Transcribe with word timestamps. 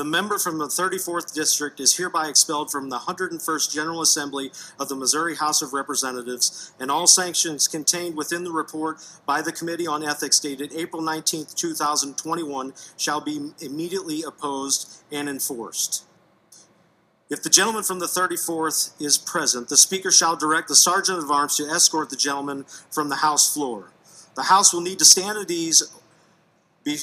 The 0.00 0.04
member 0.04 0.38
from 0.38 0.56
the 0.56 0.64
34th 0.64 1.34
District 1.34 1.78
is 1.78 1.98
hereby 1.98 2.28
expelled 2.28 2.72
from 2.72 2.88
the 2.88 3.00
101st 3.00 3.70
General 3.70 4.00
Assembly 4.00 4.50
of 4.78 4.88
the 4.88 4.96
Missouri 4.96 5.36
House 5.36 5.60
of 5.60 5.74
Representatives, 5.74 6.72
and 6.80 6.90
all 6.90 7.06
sanctions 7.06 7.68
contained 7.68 8.16
within 8.16 8.42
the 8.42 8.50
report 8.50 8.96
by 9.26 9.42
the 9.42 9.52
Committee 9.52 9.86
on 9.86 10.02
Ethics 10.02 10.40
dated 10.40 10.72
April 10.72 11.02
19, 11.02 11.44
2021, 11.54 12.72
shall 12.96 13.20
be 13.20 13.50
immediately 13.60 14.22
opposed 14.22 15.02
and 15.12 15.28
enforced. 15.28 16.06
If 17.28 17.42
the 17.42 17.50
gentleman 17.50 17.82
from 17.82 17.98
the 17.98 18.06
34th 18.06 18.98
is 18.98 19.18
present, 19.18 19.68
the 19.68 19.76
Speaker 19.76 20.10
shall 20.10 20.34
direct 20.34 20.68
the 20.68 20.76
Sergeant 20.76 21.18
of 21.18 21.30
Arms 21.30 21.58
to 21.58 21.64
escort 21.64 22.08
the 22.08 22.16
gentleman 22.16 22.64
from 22.90 23.10
the 23.10 23.16
House 23.16 23.52
floor. 23.52 23.90
The 24.34 24.44
House 24.44 24.72
will 24.72 24.80
need 24.80 24.98
to 25.00 25.04
stand 25.04 25.36
at 25.36 25.50
ease, 25.50 25.94
be, 26.84 27.00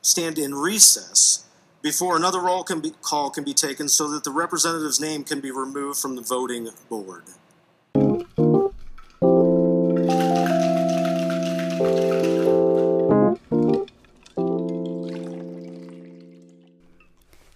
stand 0.00 0.38
in 0.38 0.54
recess 0.54 1.42
before 1.86 2.16
another 2.16 2.40
roll 2.40 2.64
can 2.64 2.80
be, 2.80 2.90
call 3.00 3.30
can 3.30 3.44
be 3.44 3.54
taken 3.54 3.88
so 3.88 4.10
that 4.10 4.24
the 4.24 4.30
representative's 4.32 4.98
name 4.98 5.22
can 5.22 5.38
be 5.38 5.52
removed 5.52 6.00
from 6.00 6.16
the 6.16 6.20
voting 6.20 6.68
board. 6.88 7.22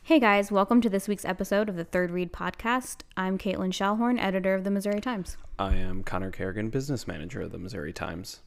Hey 0.04 0.20
guys, 0.20 0.52
welcome 0.52 0.80
to 0.80 0.88
this 0.88 1.08
week's 1.08 1.24
episode 1.24 1.68
of 1.68 1.74
the 1.74 1.82
Third 1.82 2.12
Read 2.12 2.32
podcast. 2.32 2.98
I'm 3.16 3.36
Caitlin 3.36 3.72
Schallhorn, 3.72 4.22
editor 4.22 4.54
of 4.54 4.62
the 4.62 4.70
Missouri 4.70 5.00
Times. 5.00 5.36
I 5.58 5.74
am 5.74 6.04
Connor 6.04 6.30
Kerrigan, 6.30 6.70
business 6.70 7.08
manager 7.08 7.40
of 7.40 7.50
the 7.50 7.58
Missouri 7.58 7.92
Times. 7.92 8.38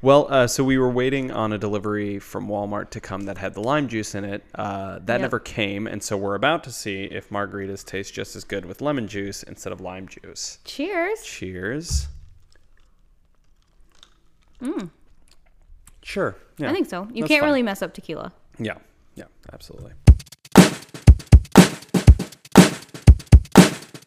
Well, 0.00 0.28
uh, 0.30 0.46
so 0.46 0.62
we 0.62 0.78
were 0.78 0.90
waiting 0.90 1.32
on 1.32 1.52
a 1.52 1.58
delivery 1.58 2.20
from 2.20 2.46
Walmart 2.46 2.90
to 2.90 3.00
come 3.00 3.24
that 3.24 3.36
had 3.38 3.54
the 3.54 3.60
lime 3.60 3.88
juice 3.88 4.14
in 4.14 4.24
it. 4.24 4.44
Uh, 4.54 5.00
that 5.00 5.14
Yep. 5.14 5.20
never 5.22 5.40
came, 5.40 5.88
and 5.88 6.00
so 6.02 6.16
we're 6.16 6.36
about 6.36 6.62
to 6.64 6.70
see 6.72 7.04
if 7.04 7.30
margaritas 7.30 7.84
taste 7.84 8.14
just 8.14 8.36
as 8.36 8.44
good 8.44 8.64
with 8.64 8.80
lemon 8.80 9.08
juice 9.08 9.42
instead 9.42 9.72
of 9.72 9.80
lime 9.80 10.06
juice. 10.06 10.58
Cheers! 10.64 11.22
Cheers. 11.24 12.06
Sure. 16.02 16.36
Yeah. 16.58 16.68
Mm. 16.68 16.70
I 16.70 16.72
think 16.72 16.88
so. 16.88 17.08
You 17.12 17.22
That's 17.22 17.28
can't 17.28 17.40
fine. 17.40 17.50
really 17.50 17.62
mess 17.62 17.82
up 17.82 17.92
tequila. 17.92 18.32
Yeah. 18.58 18.78
Yeah. 19.14 19.24
Absolutely. 19.52 19.92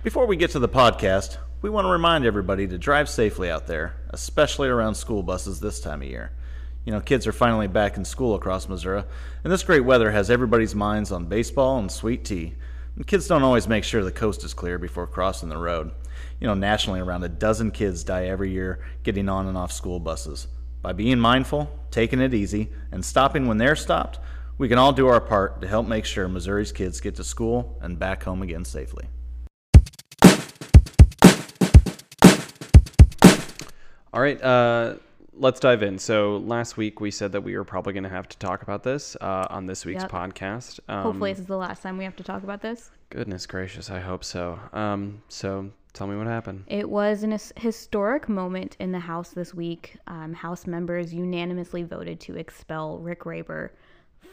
Before 0.03 0.25
we 0.25 0.35
get 0.35 0.49
to 0.51 0.59
the 0.59 0.67
podcast, 0.69 1.37
we 1.61 1.69
want 1.69 1.85
to 1.85 1.91
remind 1.91 2.25
everybody 2.25 2.67
to 2.67 2.77
drive 2.77 3.07
safely 3.07 3.49
out 3.49 3.67
there, 3.67 3.93
especially 4.09 4.67
around 4.67 4.95
school 4.95 5.21
buses 5.21 5.59
this 5.59 5.79
time 5.79 6.01
of 6.01 6.07
year. 6.07 6.31
You 6.85 6.91
know, 6.91 7.01
kids 7.01 7.27
are 7.27 7.31
finally 7.31 7.67
back 7.67 7.97
in 7.97 8.05
school 8.05 8.33
across 8.33 8.67
Missouri, 8.67 9.03
and 9.43 9.53
this 9.53 9.61
great 9.61 9.85
weather 9.85 10.09
has 10.09 10.31
everybody's 10.31 10.73
minds 10.73 11.11
on 11.11 11.25
baseball 11.27 11.77
and 11.77 11.91
sweet 11.91 12.25
tea. 12.25 12.55
And 12.95 13.05
kids 13.05 13.27
don't 13.27 13.43
always 13.43 13.67
make 13.67 13.83
sure 13.83 14.03
the 14.03 14.11
coast 14.11 14.43
is 14.43 14.55
clear 14.55 14.79
before 14.79 15.05
crossing 15.05 15.49
the 15.49 15.57
road. 15.57 15.91
You 16.39 16.47
know, 16.47 16.55
nationally, 16.55 16.99
around 16.99 17.23
a 17.23 17.29
dozen 17.29 17.69
kids 17.69 18.03
die 18.03 18.25
every 18.25 18.49
year 18.49 18.83
getting 19.03 19.29
on 19.29 19.45
and 19.45 19.55
off 19.55 19.71
school 19.71 19.99
buses. 19.99 20.47
By 20.81 20.93
being 20.93 21.19
mindful, 21.19 21.69
taking 21.91 22.21
it 22.21 22.33
easy, 22.33 22.69
and 22.91 23.05
stopping 23.05 23.47
when 23.47 23.59
they're 23.59 23.75
stopped, 23.75 24.19
we 24.57 24.67
can 24.67 24.79
all 24.79 24.93
do 24.93 25.07
our 25.07 25.21
part 25.21 25.61
to 25.61 25.67
help 25.67 25.87
make 25.87 26.05
sure 26.05 26.27
Missouri's 26.27 26.71
kids 26.71 27.01
get 27.01 27.15
to 27.17 27.23
school 27.23 27.77
and 27.81 27.99
back 27.99 28.23
home 28.23 28.41
again 28.41 28.65
safely. 28.65 29.05
All 34.13 34.21
right. 34.21 34.41
Uh, 34.41 34.95
let's 35.33 35.59
dive 35.59 35.83
in. 35.83 35.97
So 35.97 36.37
last 36.37 36.77
week 36.77 36.99
we 36.99 37.11
said 37.11 37.31
that 37.31 37.41
we 37.41 37.55
were 37.55 37.63
probably 37.63 37.93
going 37.93 38.03
to 38.03 38.09
have 38.09 38.27
to 38.29 38.37
talk 38.37 38.61
about 38.61 38.83
this 38.83 39.15
uh, 39.21 39.47
on 39.49 39.65
this 39.65 39.85
week's 39.85 40.03
Yep. 40.03 40.11
podcast. 40.11 40.79
Um, 40.89 41.03
Hopefully, 41.03 41.31
this 41.31 41.39
is 41.39 41.45
the 41.47 41.57
last 41.57 41.81
time 41.81 41.97
we 41.97 42.03
have 42.03 42.15
to 42.17 42.23
talk 42.23 42.43
about 42.43 42.61
this. 42.61 42.91
Goodness 43.09 43.45
gracious, 43.45 43.89
I 43.89 43.99
hope 43.99 44.23
so. 44.23 44.59
Um, 44.73 45.21
so 45.29 45.71
tell 45.93 46.07
me 46.07 46.17
what 46.17 46.27
happened. 46.27 46.65
It 46.67 46.89
was 46.89 47.23
an 47.23 47.37
historic 47.57 48.27
moment 48.29 48.75
in 48.79 48.91
the 48.91 48.99
House 48.99 49.29
this 49.29 49.53
week. 49.53 49.97
Um, 50.07 50.33
House 50.33 50.67
members 50.67 51.13
unanimously 51.13 51.83
voted 51.83 52.19
to 52.21 52.37
expel 52.37 52.99
Rick 52.99 53.21
Roeber 53.21 53.69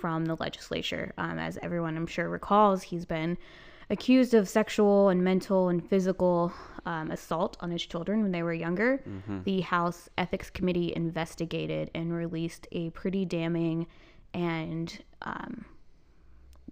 from 0.01 0.27
the 0.27 0.37
legislature. 0.37 1.13
Um, 1.19 1.39
as 1.39 1.59
everyone 1.63 1.97
I'm 1.97 2.07
sure 2.07 2.29
recalls, 2.29 2.83
he's 2.83 3.05
been 3.05 3.37
accused 3.91 4.35
of 4.35 4.49
sexual 4.49 5.09
and 5.09 5.23
mental 5.23 5.69
and 5.69 5.89
physical 5.89 6.53
um, 6.87 7.11
assault 7.11 7.57
on 7.61 7.71
his 7.71 7.85
children 7.85 8.23
when 8.23 8.33
they 8.33 8.43
were 8.43 8.53
younger. 8.53 9.03
The 9.45 9.61
House 9.63 10.09
Ethics 10.17 10.51
Committee 10.51 10.93
investigated 10.95 11.91
and 11.95 12.13
released 12.13 12.67
a 12.73 12.91
pretty 12.91 13.25
damning 13.25 13.87
and 14.35 15.03
um, 15.23 15.65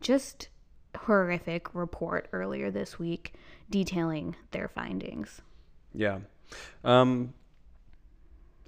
just 0.00 0.48
horrific 0.96 1.74
report 1.74 2.28
earlier 2.32 2.70
this 2.70 2.98
week 2.98 3.34
detailing 3.70 4.34
their 4.50 4.68
findings. 4.68 5.42
Yeah. 5.94 6.20
Um, 6.84 7.34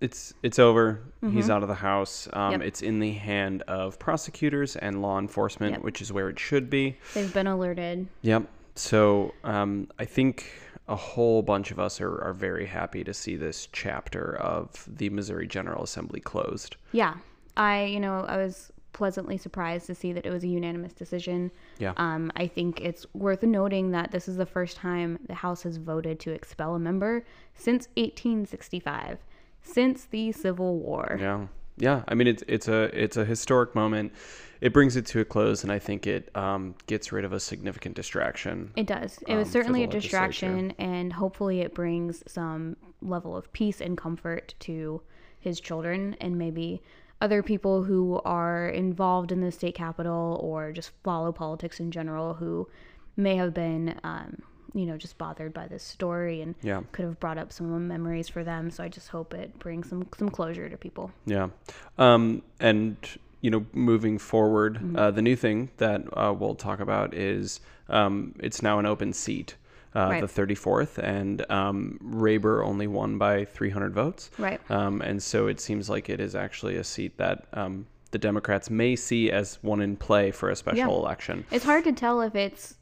it's 0.01 0.35
it's 0.43 0.59
over. 0.59 1.01
He's 1.33 1.51
out 1.51 1.63
of 1.63 1.69
the 1.69 1.75
house. 1.75 2.29
Um, 2.33 2.53
Mm-hmm. 2.53 2.53
Yep. 2.61 2.69
It's 2.69 2.83
in 2.83 3.01
the 3.01 3.13
hand 3.13 3.63
of 3.63 3.99
prosecutors 3.99 4.77
and 4.77 5.03
law 5.03 5.19
enforcement, 5.19 5.73
Yep. 5.75 5.83
which 5.83 6.01
is 6.01 6.13
where 6.13 6.29
it 6.29 6.39
should 6.39 6.71
be. 6.71 6.97
They've 7.15 7.33
been 7.33 7.47
alerted. 7.49 8.07
Yep. 8.23 8.49
So 8.77 9.35
um, 9.45 9.89
I 9.99 10.05
think 10.05 10.51
a 10.87 10.97
whole 10.97 11.43
bunch 11.43 11.71
of 11.71 11.79
us 11.81 12.01
are, 12.01 12.23
are 12.23 12.33
very 12.33 12.65
happy 12.67 13.03
to 13.05 13.13
see 13.13 13.37
this 13.37 13.69
chapter 13.73 14.37
of 14.37 14.85
the 14.87 15.11
Missouri 15.11 15.47
General 15.49 15.83
Assembly 15.83 16.21
closed. 16.21 16.77
Yeah. 16.93 17.15
I, 17.57 17.85
you 17.87 17.99
know, 18.01 18.21
I 18.29 18.37
was 18.37 18.73
pleasantly 18.95 19.37
surprised 19.37 19.87
to 19.87 19.95
see 19.95 20.13
that 20.13 20.25
it 20.25 20.31
was 20.31 20.45
a 20.45 20.49
unanimous 20.49 20.93
decision. 20.93 21.51
Yeah. 21.79 21.93
Um, 21.99 22.33
I 22.37 22.47
think 22.47 22.81
it's 22.81 23.05
worth 23.15 23.43
noting 23.43 23.91
that 23.91 24.11
this 24.13 24.29
is 24.29 24.37
the 24.37 24.47
first 24.47 24.77
time 24.77 25.19
the 25.27 25.35
House 25.35 25.63
has 25.65 25.77
voted 25.77 26.19
to 26.21 26.31
expel 26.31 26.75
a 26.77 26.79
member 26.79 27.25
since 27.55 27.89
1865, 27.97 29.19
since 29.63 30.05
the 30.07 30.33
Civil 30.33 30.79
War. 30.79 31.19
Yeah, 31.21 31.47
yeah. 31.77 32.03
I 32.09 32.15
mean, 32.15 32.27
it's 32.27 32.43
it's 32.47 32.69
a 32.69 32.85
it's 32.99 33.17
a 33.17 33.25
historic 33.25 33.75
moment. 33.75 34.13
It 34.61 34.73
brings 34.73 34.97
it 34.97 35.07
to 35.07 35.21
a 35.21 35.25
close, 35.25 35.63
and 35.63 35.71
I 35.71 35.79
think 35.79 36.07
it 36.07 36.35
um, 36.37 36.75
gets 36.87 37.13
rid 37.13 37.25
of 37.25 37.33
a 37.33 37.39
significant 37.39 37.95
distraction. 37.95 38.73
It 38.75 38.87
does. 38.87 39.19
It 39.27 39.33
um, 39.33 39.39
was 39.39 39.49
for 39.49 39.53
certainly 39.53 39.85
a 39.85 39.87
distraction, 39.87 40.73
and 40.79 41.13
hopefully 41.13 41.61
it 41.61 41.75
brings 41.75 42.25
some 42.27 42.77
level 43.01 43.37
of 43.37 43.53
peace 43.53 43.81
and 43.81 43.97
comfort 43.97 44.55
to 44.61 45.01
his 45.39 45.61
children 45.61 46.17
and 46.21 46.37
maybe 46.37 46.83
other 47.21 47.43
people 47.43 47.83
who 47.83 48.21
are 48.25 48.69
involved 48.69 49.33
in 49.33 49.41
the 49.41 49.51
state 49.51 49.75
capitol 49.75 50.39
or 50.43 50.73
just 50.73 50.91
follow 51.03 51.33
politics 51.33 51.81
in 51.81 51.91
general 51.91 52.35
who 52.35 52.69
may 53.17 53.37
have 53.37 53.53
been, 53.53 53.99
um, 54.05 54.41
you 54.75 54.87
know, 54.87 54.97
just 54.97 55.17
bothered 55.19 55.53
by 55.55 55.67
this 55.67 55.83
story 55.83 56.43
and 56.43 56.55
Yeah. 56.62 56.83
could 56.93 57.05
have 57.05 57.19
brought 57.21 57.39
up 57.39 57.53
some 57.53 57.89
memories 57.89 58.29
for 58.29 58.45
them. 58.45 58.71
So 58.71 58.84
I 58.84 58.89
just 58.89 59.09
hope 59.09 59.33
it 59.34 59.59
brings 59.59 59.89
some 59.89 60.06
some 60.17 60.29
closure 60.29 60.69
to 60.69 60.77
people. 60.77 61.11
Yeah. 61.27 61.49
Um, 61.97 62.43
and, 62.61 62.97
you 63.41 63.51
know, 63.51 63.65
moving 63.73 64.19
forward, 64.19 64.75
Mm-hmm. 64.77 64.97
uh, 64.97 65.11
the 65.11 65.23
new 65.23 65.37
thing 65.37 65.71
that 65.79 66.03
uh, 66.12 66.34
we'll 66.39 66.55
talk 66.55 66.81
about 66.81 67.15
is 67.15 67.61
um, 67.89 68.34
it's 68.41 68.62
now 68.62 68.79
an 68.79 68.84
open 68.87 69.12
seat, 69.15 69.56
uh, 69.97 70.09
Right. 70.11 70.21
the 70.21 70.27
34th, 70.27 70.99
and 70.99 71.50
um, 71.50 71.99
Roeber 72.05 72.62
only 72.65 72.87
won 72.87 73.17
by 73.17 73.47
300 73.47 73.95
votes. 73.95 74.31
Right. 74.39 74.61
Um, 74.71 75.00
and 75.00 75.23
so 75.23 75.47
it 75.47 75.61
seems 75.61 75.89
like 75.89 76.11
it 76.11 76.21
is 76.21 76.35
actually 76.35 76.77
a 76.77 76.85
seat 76.85 77.17
that 77.17 77.47
um, 77.55 77.87
the 78.11 78.19
Democrats 78.19 78.69
may 78.69 78.97
see 78.97 79.31
as 79.31 79.59
one 79.62 79.81
in 79.81 79.97
play 79.97 80.31
for 80.31 80.50
a 80.50 80.56
special 80.56 80.79
Yeah. 80.79 80.99
election. 80.99 81.45
It's 81.50 81.65
hard 81.65 81.85
to 81.85 81.93
tell 81.93 82.21
if 82.21 82.35
it's 82.35 82.75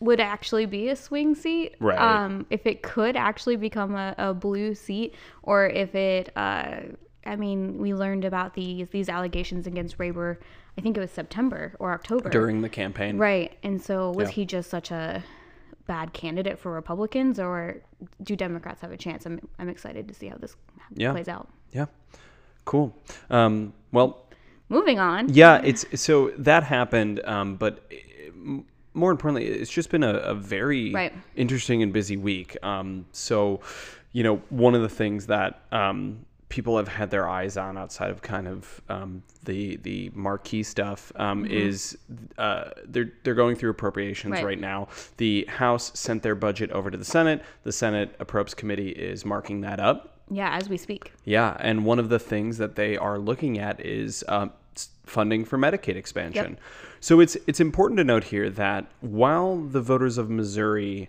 would 0.00 0.20
actually 0.20 0.66
be 0.66 0.88
a 0.88 0.96
swing 0.96 1.34
seat, 1.34 1.74
Right. 1.80 1.98
Um, 1.98 2.46
if 2.50 2.66
it 2.66 2.82
could 2.82 3.16
actually 3.16 3.56
become 3.56 3.94
a, 3.94 4.14
a 4.18 4.34
blue 4.34 4.74
seat, 4.74 5.14
or 5.42 5.66
if 5.68 5.94
it. 5.94 6.30
Uh, 6.36 6.80
I 7.26 7.36
mean, 7.36 7.78
we 7.78 7.92
learned 7.94 8.24
about 8.24 8.54
these 8.54 8.88
these 8.90 9.08
allegations 9.08 9.66
against 9.66 9.98
Roeber. 9.98 10.38
I 10.78 10.80
think 10.80 10.96
it 10.96 11.00
was 11.00 11.10
September 11.10 11.74
or 11.80 11.92
October. 11.92 12.30
During 12.30 12.62
the 12.62 12.68
campaign. 12.68 13.18
right, 13.18 13.58
and 13.64 13.82
so 13.82 14.12
was 14.12 14.28
Yeah. 14.28 14.34
he 14.34 14.44
just 14.46 14.70
such 14.70 14.90
a 14.92 15.22
bad 15.86 16.12
candidate 16.12 16.58
for 16.58 16.70
Republicans, 16.72 17.38
or 17.40 17.78
do 18.22 18.36
Democrats 18.36 18.80
have 18.82 18.92
a 18.92 18.96
chance? 18.96 19.26
I'm 19.26 19.40
I'm 19.58 19.68
excited 19.68 20.06
to 20.08 20.14
see 20.14 20.28
how 20.28 20.36
this 20.36 20.56
Yeah. 20.94 21.10
plays 21.12 21.28
out. 21.28 21.48
Yeah. 21.72 21.86
Cool. 22.64 22.94
Um, 23.30 23.72
well, 23.92 24.24
Moving 24.70 24.98
on. 24.98 25.32
Yeah, 25.32 25.62
it's 25.64 25.86
so 26.00 26.30
that 26.38 26.62
happened, 26.62 27.20
um, 27.24 27.56
but 27.56 27.90
m- 28.28 28.64
more 28.98 29.10
importantly, 29.10 29.46
it's 29.46 29.70
just 29.70 29.90
been 29.90 30.02
a, 30.02 30.14
a 30.18 30.34
very 30.34 30.92
Right. 30.92 31.12
interesting 31.36 31.82
and 31.82 31.92
busy 31.92 32.16
week. 32.16 32.56
Um, 32.62 33.06
so, 33.12 33.60
you 34.12 34.22
know, 34.22 34.36
one 34.50 34.74
of 34.74 34.82
the 34.82 34.88
things 34.88 35.26
that 35.26 35.62
um, 35.72 36.24
people 36.48 36.76
have 36.78 36.88
had 36.88 37.10
their 37.10 37.28
eyes 37.28 37.56
on 37.56 37.76
outside 37.76 38.10
of 38.10 38.22
kind 38.22 38.48
of 38.48 38.80
um, 38.88 39.22
the 39.44 39.76
the 39.76 40.10
marquee 40.14 40.62
stuff 40.62 41.12
um, 41.16 41.44
is 41.46 41.96
uh, 42.38 42.70
they're 42.86 43.12
they're 43.22 43.34
going 43.34 43.54
through 43.56 43.70
appropriations 43.70 44.32
Right. 44.32 44.44
right 44.44 44.60
now. 44.60 44.88
The 45.18 45.44
House 45.48 45.92
sent 45.98 46.22
their 46.22 46.34
budget 46.34 46.70
over 46.72 46.90
to 46.90 46.96
the 46.96 47.04
Senate. 47.04 47.42
The 47.64 47.72
Senate 47.72 48.18
Approps 48.18 48.54
Committee 48.56 48.90
is 48.90 49.24
marking 49.24 49.60
that 49.62 49.78
up. 49.80 50.14
Yeah, 50.30 50.50
as 50.54 50.68
we 50.68 50.76
speak. 50.76 51.12
Yeah, 51.24 51.56
and 51.60 51.84
one 51.86 51.98
of 51.98 52.08
the 52.10 52.18
things 52.18 52.58
that 52.58 52.76
they 52.76 52.96
are 52.98 53.18
looking 53.18 53.58
at 53.58 53.80
is 53.84 54.22
um, 54.28 54.52
funding 55.06 55.44
for 55.44 55.56
Medicaid 55.58 55.96
expansion. 55.96 56.58
So 57.00 57.20
it's 57.20 57.36
it's 57.46 57.60
important 57.60 57.98
to 57.98 58.04
note 58.04 58.24
here 58.24 58.50
that 58.50 58.86
while 59.00 59.56
the 59.56 59.80
voters 59.80 60.18
of 60.18 60.28
Missouri 60.30 61.08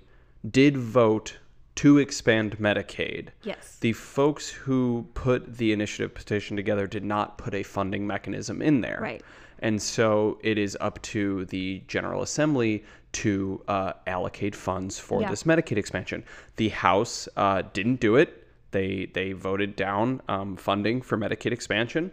did 0.50 0.78
vote 0.78 1.38
to 1.76 1.98
expand 1.98 2.58
Medicaid, 2.60 3.30
Yes. 3.44 3.78
the 3.80 3.94
folks 3.94 4.50
who 4.50 5.08
put 5.14 5.58
the 5.58 5.72
initiative 5.72 6.14
petition 6.14 6.58
together 6.58 6.88
did 6.88 7.06
not 7.06 7.38
put 7.38 7.54
a 7.54 7.64
funding 7.64 8.06
mechanism 8.06 8.62
in 8.62 8.82
there. 8.82 9.00
Right. 9.02 9.24
And 9.60 9.82
so 9.82 10.40
it 10.44 10.58
is 10.58 10.78
up 10.80 11.02
to 11.04 11.46
the 11.46 11.82
General 11.88 12.22
Assembly 12.22 12.84
to 13.14 13.62
uh, 13.68 13.94
allocate 14.08 14.56
funds 14.56 15.00
for 15.00 15.22
Yeah. 15.22 15.30
this 15.30 15.44
Medicaid 15.44 15.78
expansion. 15.78 16.24
The 16.58 16.70
House 16.70 17.28
uh, 17.36 17.64
didn't 17.74 18.00
do 18.00 18.16
it. 18.16 18.46
They 18.72 19.10
they 19.14 19.32
voted 19.32 19.76
down 19.76 20.22
um, 20.28 20.56
funding 20.56 21.02
for 21.02 21.18
Medicaid 21.18 21.52
expansion. 21.52 22.12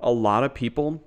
A 0.00 0.10
lot 0.10 0.44
of 0.44 0.54
people 0.54 1.02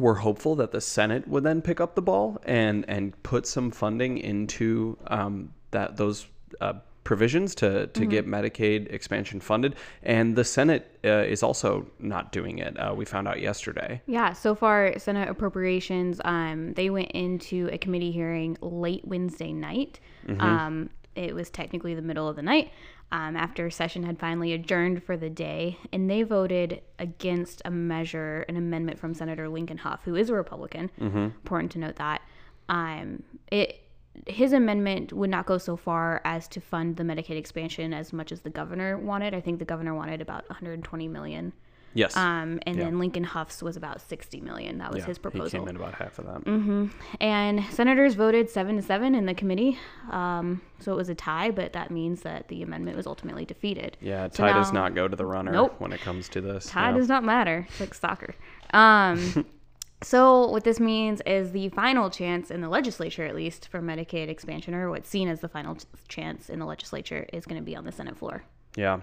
were 0.00 0.14
hopeful 0.14 0.56
that 0.56 0.72
the 0.72 0.80
Senate 0.80 1.28
would 1.28 1.44
then 1.44 1.60
pick 1.62 1.80
up 1.80 1.94
the 1.94 2.02
ball 2.02 2.38
and 2.44 2.84
and 2.88 3.22
put 3.22 3.46
some 3.46 3.70
funding 3.70 4.18
into 4.18 4.96
um, 5.08 5.52
that 5.70 5.96
those 5.96 6.26
uh, 6.60 6.72
provisions 7.04 7.54
to 7.56 7.86
to 7.88 8.06
get 8.06 8.26
Medicaid 8.26 8.92
expansion 8.92 9.40
funded. 9.40 9.74
And 10.02 10.34
the 10.36 10.44
Senate 10.44 10.98
uh, 11.04 11.24
is 11.34 11.42
also 11.42 11.86
not 11.98 12.32
doing 12.32 12.58
it. 12.58 12.78
Uh, 12.78 12.94
we 12.96 13.04
found 13.04 13.28
out 13.28 13.40
yesterday. 13.40 14.00
Yeah, 14.06 14.32
so 14.32 14.54
far, 14.54 14.98
Senate 14.98 15.28
appropriations, 15.28 16.20
um, 16.24 16.72
they 16.74 16.88
went 16.90 17.10
into 17.12 17.68
a 17.72 17.78
committee 17.78 18.12
hearing 18.12 18.56
late 18.60 19.06
Wednesday 19.06 19.52
night. 19.52 20.00
Um, 20.38 20.90
it 21.24 21.34
was 21.34 21.50
technically 21.50 21.94
the 21.94 22.02
middle 22.02 22.28
of 22.28 22.36
the 22.36 22.42
night 22.42 22.72
um, 23.12 23.36
after 23.36 23.70
session 23.70 24.02
had 24.04 24.18
finally 24.18 24.52
adjourned 24.52 25.02
for 25.02 25.16
the 25.16 25.28
day, 25.30 25.78
and 25.92 26.08
they 26.08 26.22
voted 26.22 26.80
against 26.98 27.60
a 27.64 27.70
measure, 27.70 28.44
an 28.48 28.56
amendment 28.56 28.98
from 28.98 29.14
Senator 29.14 29.48
Lincoln 29.48 29.78
Hough, 29.78 30.02
who 30.04 30.14
is 30.14 30.30
a 30.30 30.34
Republican. 30.34 30.90
Important 30.98 31.72
to 31.72 31.78
note 31.78 31.96
that. 31.96 32.22
Um, 32.68 33.22
it 33.50 33.80
his 34.26 34.52
amendment 34.52 35.12
would 35.12 35.30
not 35.30 35.46
go 35.46 35.56
so 35.56 35.76
far 35.76 36.20
as 36.24 36.48
to 36.48 36.60
fund 36.60 36.96
the 36.96 37.04
Medicaid 37.04 37.36
expansion 37.36 37.94
as 37.94 38.12
much 38.12 38.32
as 38.32 38.40
the 38.40 38.50
governor 38.50 38.98
wanted. 38.98 39.34
I 39.34 39.40
think 39.40 39.58
the 39.60 39.64
governor 39.64 39.94
wanted 39.94 40.20
about 40.20 40.48
120 40.50 41.08
million. 41.08 41.52
Yes. 41.94 42.16
Um, 42.16 42.60
and 42.66 42.80
then 42.80 42.98
Lincoln 42.98 43.24
Hough's 43.24 43.62
was 43.62 43.76
about 43.76 44.00
60 44.00 44.40
million. 44.40 44.78
That 44.78 44.92
was 44.92 45.00
Yeah, 45.00 45.06
his 45.06 45.16
He 45.16 45.22
proposal. 45.22 45.60
came 45.60 45.68
in 45.68 45.76
about 45.76 45.94
half 45.94 46.18
of 46.18 46.26
that. 46.26 46.44
Mm-hmm. 46.44 46.86
And 47.20 47.64
senators 47.70 48.14
voted 48.14 48.48
seven 48.48 48.76
to 48.76 48.82
seven 48.82 49.14
in 49.14 49.26
the 49.26 49.34
committee. 49.34 49.78
Um, 50.10 50.60
so 50.78 50.92
it 50.92 50.96
was 50.96 51.08
a 51.08 51.14
tie, 51.14 51.50
but 51.50 51.72
that 51.72 51.90
means 51.90 52.22
that 52.22 52.46
the 52.48 52.62
amendment 52.62 52.96
was 52.96 53.06
ultimately 53.06 53.44
defeated. 53.44 53.96
Yeah, 54.00 54.28
So 54.30 54.44
tie 54.46 54.52
does 54.52 54.72
not 54.72 54.94
go 54.94 55.08
to 55.08 55.16
the 55.16 55.26
runner 55.26 55.50
Nope. 55.52 55.74
when 55.78 55.92
it 55.92 56.00
comes 56.00 56.28
to 56.30 56.40
this. 56.40 56.66
Tie 56.66 56.92
no. 56.92 56.98
does 56.98 57.08
not 57.08 57.24
matter. 57.24 57.66
It's 57.70 57.80
like 57.80 57.94
soccer. 57.94 58.34
Um, 58.72 59.44
so 60.02 60.46
what 60.48 60.64
this 60.64 60.80
means 60.80 61.20
is 61.26 61.50
the 61.52 61.68
final 61.70 62.08
chance 62.08 62.50
in 62.50 62.60
the 62.60 62.68
legislature, 62.68 63.24
at 63.26 63.34
least 63.34 63.68
for 63.68 63.80
Medicaid 63.82 64.28
expansion, 64.28 64.74
or 64.74 64.90
what's 64.90 65.08
seen 65.08 65.28
as 65.28 65.40
the 65.40 65.48
final 65.48 65.74
ch- 65.74 65.84
chance 66.08 66.48
in 66.48 66.58
the 66.60 66.66
legislature, 66.66 67.26
is 67.32 67.44
going 67.46 67.60
to 67.60 67.64
be 67.64 67.76
on 67.76 67.84
the 67.84 67.92
Senate 67.92 68.16
floor. 68.16 68.42
Yeah, 68.76 69.00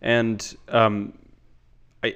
and 0.00 0.56
um, 0.68 1.12
I 2.04 2.14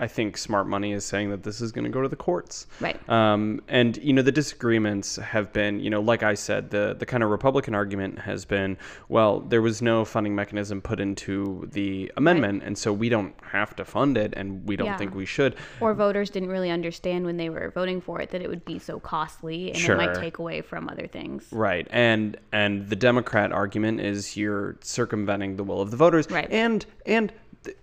I 0.00 0.08
think 0.08 0.36
smart 0.36 0.66
money 0.66 0.92
is 0.92 1.04
saying 1.04 1.30
that 1.30 1.44
this 1.44 1.60
is 1.60 1.70
going 1.70 1.84
to 1.84 1.90
go 1.90 2.02
to 2.02 2.08
the 2.08 2.16
courts. 2.16 2.66
Right. 2.80 2.98
Um, 3.08 3.60
and 3.68 3.96
you 3.98 4.12
know 4.12 4.22
the 4.22 4.32
disagreements 4.32 5.14
have 5.16 5.52
been, 5.52 5.78
you 5.78 5.90
know, 5.90 6.00
like 6.00 6.24
I 6.24 6.34
said, 6.34 6.70
the 6.70 6.96
the 6.98 7.06
kind 7.06 7.22
of 7.22 7.30
Republican 7.30 7.72
argument 7.74 8.18
has 8.18 8.44
been, 8.44 8.76
well, 9.08 9.38
there 9.40 9.62
was 9.62 9.80
no 9.80 10.04
funding 10.04 10.34
mechanism 10.34 10.80
put 10.80 10.98
into 10.98 11.68
the 11.72 12.10
amendment, 12.16 12.64
and 12.64 12.76
so 12.76 12.92
we 12.92 13.08
don't 13.08 13.34
have 13.42 13.76
to 13.76 13.84
fund 13.84 14.18
it, 14.18 14.34
and 14.36 14.66
we 14.66 14.74
don't 14.74 14.86
Yeah. 14.86 14.96
think 14.96 15.14
we 15.14 15.26
should. 15.26 15.54
Or 15.80 15.94
voters 15.94 16.28
didn't 16.28 16.48
really 16.48 16.70
understand 16.70 17.24
when 17.24 17.36
they 17.36 17.48
were 17.48 17.70
voting 17.70 18.00
for 18.00 18.20
it 18.20 18.30
that 18.30 18.42
it 18.42 18.48
would 18.48 18.64
be 18.64 18.80
so 18.80 18.98
costly 18.98 19.70
and 19.72 19.80
it 19.80 19.96
might 19.96 20.14
take 20.16 20.38
away 20.38 20.62
from 20.62 20.88
other 20.88 21.06
things. 21.06 21.46
Right, 21.52 21.86
and 21.90 22.36
and 22.52 22.88
the 22.88 22.96
Democrat 22.96 23.52
argument 23.52 24.00
is 24.00 24.36
you're 24.36 24.78
circumventing 24.80 25.54
the 25.56 25.62
will 25.64 25.80
of 25.80 25.92
the 25.92 25.96
voters, 25.96 26.28
Right. 26.28 26.50
And 26.50 26.84
and 27.06 27.32
th- 27.62 27.76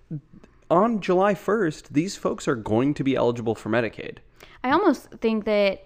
on 0.69 1.01
July 1.01 1.33
first, 1.33 1.94
these 1.94 2.16
folks 2.16 2.48
are 2.48 2.56
going 2.56 2.94
to 2.95 3.04
be 3.04 3.16
eligible 3.16 3.56
for 3.56 3.69
Medicaid. 3.69 4.18
I 4.63 4.71
almost 4.71 5.10
think 5.21 5.45
that 5.45 5.86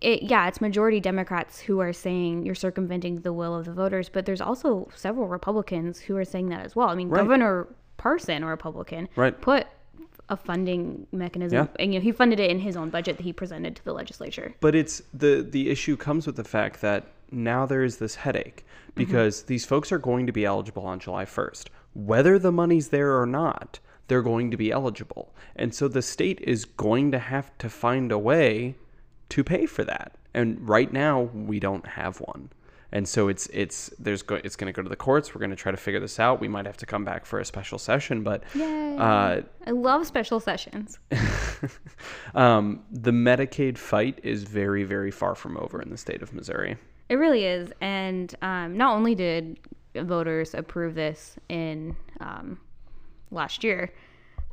it 0.00 0.22
yeah, 0.22 0.48
it's 0.48 0.60
majority 0.60 1.00
Democrats 1.00 1.60
who 1.60 1.80
are 1.80 1.92
saying 1.92 2.44
you're 2.46 2.54
circumventing 2.54 3.20
the 3.20 3.32
will 3.32 3.54
of 3.54 3.66
the 3.66 3.72
voters, 3.72 4.08
but 4.08 4.26
there's 4.26 4.40
also 4.40 4.88
several 4.94 5.28
Republicans 5.28 6.00
who 6.00 6.16
are 6.16 6.24
saying 6.24 6.48
that 6.48 6.64
as 6.64 6.74
well. 6.74 6.88
I 6.88 6.94
mean, 6.94 7.08
Right. 7.08 7.22
Governor 7.22 7.68
Parson, 7.96 8.42
a 8.42 8.46
Republican, 8.46 9.08
Right. 9.16 9.38
put 9.38 9.66
a 10.28 10.36
funding 10.36 11.06
mechanism 11.12 11.56
Yeah. 11.56 11.82
and 11.82 11.92
you 11.92 11.98
know, 11.98 12.04
he 12.04 12.12
funded 12.12 12.38
it 12.40 12.50
in 12.50 12.60
his 12.60 12.76
own 12.76 12.88
budget 12.88 13.16
that 13.16 13.24
he 13.24 13.32
presented 13.32 13.76
to 13.76 13.84
the 13.84 13.92
legislature. 13.92 14.54
But 14.60 14.74
it's 14.74 15.02
the 15.12 15.46
the 15.48 15.68
issue 15.70 15.96
comes 15.96 16.26
with 16.26 16.36
the 16.36 16.44
fact 16.44 16.80
that 16.80 17.08
now 17.32 17.66
there 17.66 17.82
is 17.82 17.98
this 17.98 18.14
headache 18.14 18.64
mm-hmm. 18.64 18.92
because 18.94 19.42
these 19.44 19.64
folks 19.64 19.92
are 19.92 19.98
going 19.98 20.26
to 20.26 20.32
be 20.32 20.44
eligible 20.44 20.86
on 20.86 20.98
July 20.98 21.24
1st. 21.24 21.66
Whether 21.94 22.38
the 22.38 22.52
money's 22.52 22.88
there 22.88 23.18
or 23.18 23.26
not, 23.26 23.80
they're 24.08 24.22
going 24.22 24.50
to 24.50 24.56
be 24.56 24.70
eligible. 24.70 25.34
And 25.56 25.74
so 25.74 25.88
the 25.88 26.02
state 26.02 26.40
is 26.40 26.64
going 26.64 27.12
to 27.12 27.18
have 27.18 27.56
to 27.58 27.68
find 27.68 28.10
a 28.10 28.18
way 28.18 28.74
to 29.30 29.44
pay 29.44 29.66
for 29.66 29.84
that. 29.84 30.16
And 30.34 30.68
right 30.68 30.92
now 30.92 31.22
we 31.22 31.60
don't 31.60 31.86
have 31.86 32.20
one. 32.20 32.50
And 32.92 33.08
so 33.08 33.28
it's 33.28 33.46
it's 33.52 33.88
there's 34.00 34.22
go, 34.22 34.40
it's 34.42 34.56
going 34.56 34.66
to 34.66 34.76
go 34.76 34.82
to 34.82 34.88
the 34.88 34.96
courts. 34.96 35.32
We're 35.32 35.38
going 35.38 35.50
to 35.50 35.56
try 35.56 35.70
to 35.70 35.78
figure 35.78 36.00
this 36.00 36.18
out. 36.18 36.40
We 36.40 36.48
might 36.48 36.66
have 36.66 36.76
to 36.78 36.86
come 36.86 37.04
back 37.04 37.24
for 37.24 37.38
a 37.38 37.44
special 37.44 37.78
session, 37.78 38.24
but 38.24 38.42
uh, 38.56 39.42
I 39.64 39.70
love 39.70 40.06
special 40.06 40.40
sessions. 40.40 40.98
um, 42.34 42.82
the 42.90 43.12
Medicaid 43.12 43.78
fight 43.78 44.18
is 44.24 44.42
very 44.42 44.82
very 44.82 45.12
far 45.12 45.36
from 45.36 45.56
over 45.56 45.80
in 45.80 45.90
the 45.90 45.96
state 45.96 46.20
of 46.20 46.32
Missouri. 46.32 46.76
It 47.08 47.14
really 47.14 47.44
is. 47.44 47.72
And 47.80 48.34
um, 48.42 48.76
not 48.76 48.96
only 48.96 49.14
did 49.14 49.58
voters 49.94 50.54
approve 50.54 50.94
this 50.94 51.36
in 51.48 51.96
um, 52.20 52.58
last 53.30 53.64
year, 53.64 53.92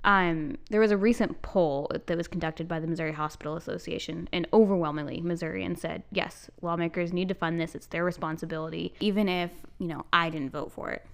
um, 0.04 0.58
there 0.70 0.80
was 0.80 0.92
a 0.92 0.98
recent 0.98 1.42
poll 1.42 1.92
that 2.06 2.18
was 2.18 2.28
conducted 2.28 2.68
by 2.68 2.80
the 2.80 2.88
Missouri 2.88 3.12
Hospital 3.12 3.58
Association, 3.58 4.30
and 4.32 4.48
overwhelmingly, 4.54 5.20
Missourians 5.22 5.82
said, 5.82 6.04
yes, 6.12 6.50
lawmakers 6.62 7.12
need 7.12 7.28
to 7.28 7.34
fund 7.34 7.60
this. 7.60 7.76
It's 7.76 7.88
their 7.88 8.06
responsibility, 8.06 8.94
even 9.00 9.28
if, 9.28 9.52
you 9.80 9.88
know, 9.88 10.06
I 10.14 10.30
didn't 10.30 10.52
vote 10.52 10.72
for 10.72 10.92
it. 10.92 11.06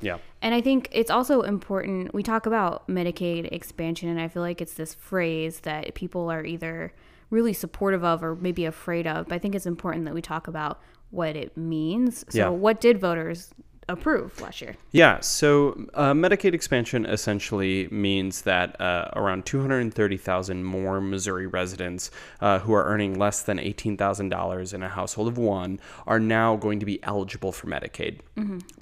Yeah. 0.00 0.18
And 0.42 0.54
I 0.54 0.60
think 0.60 0.88
it's 0.92 1.10
also 1.10 1.42
important. 1.42 2.12
We 2.12 2.22
talk 2.22 2.44
about 2.44 2.86
Medicaid 2.88 3.50
expansion, 3.50 4.10
and 4.10 4.20
I 4.20 4.28
feel 4.28 4.42
like 4.42 4.60
it's 4.60 4.74
this 4.74 4.92
phrase 4.92 5.60
that 5.60 5.94
people 5.94 6.30
are 6.30 6.44
either 6.44 6.92
really 7.30 7.54
supportive 7.54 8.04
of 8.04 8.22
or 8.22 8.36
maybe 8.36 8.66
afraid 8.66 9.06
of. 9.06 9.28
But 9.28 9.36
I 9.36 9.38
think 9.38 9.54
it's 9.54 9.66
important 9.66 10.04
that 10.04 10.12
we 10.12 10.20
talk 10.20 10.46
about 10.46 10.80
what 11.14 11.36
it 11.36 11.56
means. 11.56 12.24
So, 12.28 12.38
Yeah. 12.38 12.48
what 12.48 12.80
did 12.80 12.98
voters 13.00 13.54
approve 13.86 14.40
last 14.40 14.62
year? 14.62 14.76
Yeah, 14.92 15.20
so 15.20 15.88
uh, 15.92 16.12
Medicaid 16.14 16.54
expansion 16.54 17.04
essentially 17.04 17.86
means 17.90 18.42
that 18.42 18.80
uh, 18.80 19.10
around 19.14 19.44
230,000 19.44 20.64
more 20.64 21.00
Missouri 21.02 21.46
residents 21.46 22.10
uh, 22.40 22.60
who 22.60 22.72
are 22.72 22.84
earning 22.84 23.18
less 23.18 23.42
than 23.42 23.58
$18,000 23.58 24.72
in 24.74 24.82
a 24.82 24.88
household 24.88 25.28
of 25.28 25.36
one 25.36 25.80
are 26.06 26.18
now 26.18 26.56
going 26.56 26.80
to 26.80 26.86
be 26.86 27.02
eligible 27.02 27.52
for 27.52 27.66
Medicaid, 27.66 28.20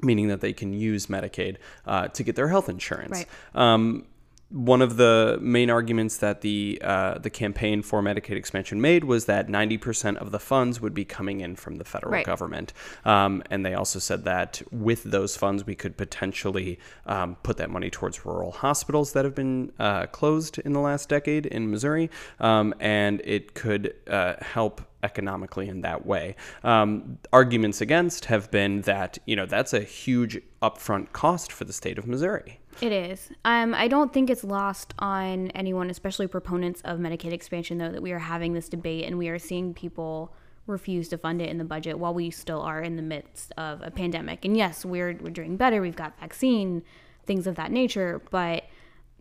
meaning 0.02 0.28
that 0.28 0.40
they 0.40 0.52
can 0.52 0.72
use 0.72 1.06
Medicaid 1.08 1.56
uh, 1.86 2.06
to 2.08 2.22
get 2.22 2.36
their 2.36 2.48
health 2.48 2.68
insurance. 2.68 3.10
Right. 3.12 3.28
Um, 3.54 4.06
one 4.52 4.82
of 4.82 4.99
the 4.99 5.38
main 5.40 5.71
arguments 5.71 6.18
that 6.18 6.42
the 6.42 6.78
uh, 6.85 7.18
the 7.18 7.30
campaign 7.30 7.82
for 7.82 8.02
Medicaid 8.02 8.37
expansion 8.37 8.80
made 8.80 9.04
was 9.04 9.25
that 9.25 9.49
90% 9.49 10.16
of 10.16 10.30
the 10.30 10.38
funds 10.38 10.80
would 10.80 10.92
be 10.92 11.04
coming 11.04 11.40
in 11.40 11.56
from 11.56 11.76
the 11.76 11.85
federal 11.85 12.12
Right. 12.12 12.26
government, 12.26 12.73
um, 13.04 13.42
and 13.50 13.64
they 13.64 13.75
also 13.75 13.99
said 13.99 14.25
that 14.25 14.61
with 14.71 15.04
those 15.04 15.37
funds 15.37 15.64
we 15.64 15.75
could 15.75 15.97
potentially 15.97 16.78
um, 17.06 17.37
put 17.42 17.56
that 17.56 17.71
money 17.71 17.88
towards 17.88 18.26
rural 18.26 18.52
hospitals 18.52 19.12
that 19.12 19.25
have 19.25 19.35
been 19.35 19.73
uh, 19.78 20.06
closed 20.06 20.59
in 20.59 20.73
the 20.75 20.80
last 20.80 21.09
decade 21.09 21.47
in 21.47 21.71
Missouri, 21.71 22.11
um, 22.38 22.75
and 22.78 23.23
it 23.25 23.54
could 23.54 23.94
uh, 24.06 24.35
help 24.40 24.82
economically 25.02 25.68
in 25.68 25.80
that 25.80 26.06
way. 26.06 26.37
Um, 26.62 27.18
arguments 27.32 27.80
against 27.80 28.26
have 28.26 28.50
been 28.50 28.82
that 28.82 29.18
you 29.25 29.35
know 29.35 29.47
that's 29.47 29.73
a 29.73 29.80
huge 29.80 30.40
upfront 30.61 31.12
cost 31.12 31.50
for 31.50 31.64
the 31.64 31.73
state 31.73 31.99
of 31.99 32.06
Missouri. 32.06 32.61
It 32.80 32.92
is. 32.92 33.30
Um, 33.44 33.74
I 33.74 33.86
don't 33.88 34.12
think 34.12 34.30
it's 34.30 34.44
lost 34.44 34.94
on 34.98 35.50
anyone, 35.50 35.90
especially 35.90 36.26
proponents 36.26 36.80
of 36.84 36.98
Medicaid 36.98 37.32
expansion, 37.32 37.78
though, 37.78 37.92
that 37.92 38.02
we 38.02 38.12
are 38.12 38.18
having 38.18 38.52
this 38.54 38.68
debate 38.68 39.04
and 39.04 39.18
we 39.18 39.28
are 39.28 39.38
seeing 39.38 39.74
people 39.74 40.32
refuse 40.66 41.08
to 41.08 41.18
fund 41.18 41.42
it 41.42 41.48
in 41.48 41.58
the 41.58 41.64
budget 41.64 41.98
while 41.98 42.14
we 42.14 42.30
still 42.30 42.60
are 42.62 42.80
in 42.80 42.96
the 42.96 43.02
midst 43.02 43.52
of 43.56 43.82
a 43.82 43.90
pandemic. 43.90 44.44
And 44.44 44.56
yes, 44.56 44.84
we're 44.84 45.16
we're 45.20 45.30
doing 45.30 45.56
better. 45.56 45.80
We've 45.80 45.96
got 45.96 46.18
vaccine, 46.20 46.82
things 47.26 47.46
of 47.46 47.56
that 47.56 47.70
nature, 47.72 48.22
but 48.30 48.64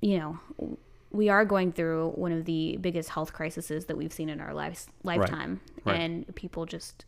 you 0.02 0.18
know, 0.20 0.78
we 1.12 1.30
are 1.30 1.44
going 1.46 1.72
through 1.72 2.12
one 2.12 2.32
of 2.32 2.46
the 2.46 2.78
biggest 2.80 3.10
health 3.10 3.34
crises 3.34 3.86
that 3.86 3.98
we've 3.98 4.14
seen 4.14 4.30
in 4.30 4.40
our 4.40 4.54
lives 4.54 4.88
lifetime, 5.04 5.60
Right. 5.84 6.00
and 6.00 6.36
people 6.36 6.66
just 6.66 7.06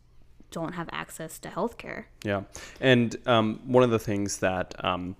don't 0.50 0.74
have 0.74 0.88
access 0.92 1.38
to 1.40 1.48
health 1.48 1.78
care. 1.78 2.06
Yeah, 2.24 2.42
and 2.80 3.16
um, 3.26 3.60
one 3.64 3.82
of 3.82 3.90
the 3.90 3.98
things 3.98 4.38
that 4.38 4.74
um, 4.84 5.16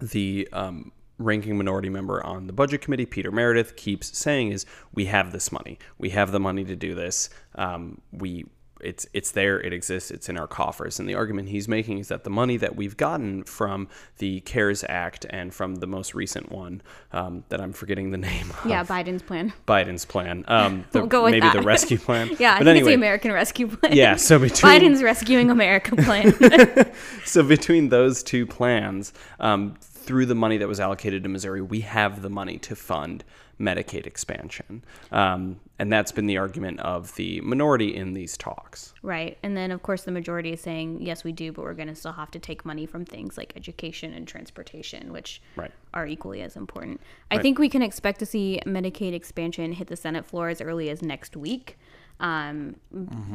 the 0.00 0.48
um, 0.52 0.92
ranking 1.18 1.56
minority 1.56 1.88
member 1.88 2.24
on 2.24 2.46
the 2.46 2.52
budget 2.52 2.80
committee, 2.80 3.06
Peter 3.06 3.30
Merideth, 3.30 3.76
keeps 3.76 4.16
saying 4.16 4.50
is 4.52 4.66
we 4.92 5.06
have 5.06 5.32
this 5.32 5.52
money. 5.52 5.78
We 5.98 6.10
have 6.10 6.32
the 6.32 6.40
money 6.40 6.64
to 6.64 6.76
do 6.76 6.94
this. 6.94 7.30
Um, 7.54 8.00
we 8.12 8.46
it's 8.84 9.06
it's 9.12 9.30
there, 9.32 9.60
it 9.60 9.72
exists, 9.72 10.10
it's 10.10 10.28
in 10.28 10.38
our 10.38 10.46
coffers. 10.46 10.98
And 10.98 11.08
the 11.08 11.14
argument 11.14 11.48
he's 11.48 11.68
making 11.68 11.98
is 11.98 12.08
that 12.08 12.24
the 12.24 12.30
money 12.30 12.56
that 12.58 12.76
we've 12.76 12.96
gotten 12.96 13.44
from 13.44 13.88
the 14.18 14.40
CARES 14.40 14.84
Act 14.88 15.26
and 15.30 15.52
from 15.52 15.76
the 15.76 15.86
most 15.86 16.14
recent 16.14 16.52
one 16.52 16.82
um, 17.12 17.44
that 17.48 17.60
I'm 17.60 17.72
forgetting 17.72 18.10
the 18.10 18.18
name. 18.18 18.50
Of, 18.50 18.66
Yeah, 18.66 18.84
Biden's 18.84 19.22
plan. 19.22 19.52
Biden's 19.66 20.04
plan. 20.04 20.44
Um, 20.54 20.84
the, 20.92 21.00
We'll 21.00 21.08
go 21.08 21.24
with 21.24 21.32
maybe 21.32 21.48
the 21.50 21.62
rescue 21.62 21.98
plan. 21.98 22.30
Yeah, 22.38 22.54
I 22.54 22.58
but 22.58 22.64
think 22.64 22.76
it's 22.76 22.86
anyway, 22.86 22.90
the 22.90 22.94
American 22.94 23.32
Rescue 23.32 23.66
Plan. 23.66 23.92
yeah. 23.92 24.14
So 24.16 24.38
between 24.40 24.72
Biden's 24.72 25.02
Rescuing 25.02 25.50
America 25.50 25.96
plan. 25.96 26.92
so 27.24 27.42
between 27.42 27.88
those 27.88 28.22
two 28.22 28.46
plans, 28.46 29.12
um, 29.40 29.74
through 29.80 30.26
the 30.26 30.34
money 30.34 30.58
that 30.58 30.68
was 30.68 30.80
allocated 30.80 31.22
to 31.22 31.28
Missouri, 31.28 31.62
we 31.62 31.80
have 31.80 32.22
the 32.22 32.30
money 32.30 32.58
to 32.58 32.76
fund 32.76 33.24
Medicaid 33.60 34.06
expansion, 34.06 34.84
um, 35.12 35.60
and 35.78 35.92
that's 35.92 36.12
been 36.12 36.26
the 36.26 36.36
argument 36.38 36.80
of 36.80 37.14
the 37.16 37.40
minority 37.42 37.94
in 37.94 38.12
these 38.14 38.36
talks. 38.36 38.92
right. 39.02 39.38
And 39.42 39.56
then, 39.56 39.70
of 39.70 39.82
course, 39.82 40.02
the 40.04 40.10
majority 40.12 40.52
is 40.52 40.60
saying, 40.60 41.02
yes, 41.02 41.24
we 41.24 41.32
do, 41.32 41.52
but 41.52 41.62
we're 41.62 41.74
going 41.74 41.88
to 41.88 41.94
still 41.94 42.12
have 42.12 42.30
to 42.32 42.38
take 42.38 42.64
money 42.64 42.86
from 42.86 43.04
things 43.04 43.36
like 43.36 43.52
education 43.56 44.12
and 44.12 44.26
transportation, 44.26 45.12
which 45.12 45.40
Right. 45.56 45.72
are 45.92 46.06
equally 46.06 46.42
as 46.42 46.56
important. 46.56 47.00
I 47.30 47.38
think 47.38 47.58
we 47.58 47.68
can 47.68 47.82
expect 47.82 48.18
to 48.20 48.26
see 48.26 48.60
Medicaid 48.66 49.12
expansion 49.14 49.72
hit 49.72 49.88
the 49.88 49.96
Senate 49.96 50.24
floor 50.26 50.48
as 50.48 50.60
early 50.60 50.90
as 50.90 51.02
next 51.02 51.36
week. 51.36 51.76
Um, 52.20 52.76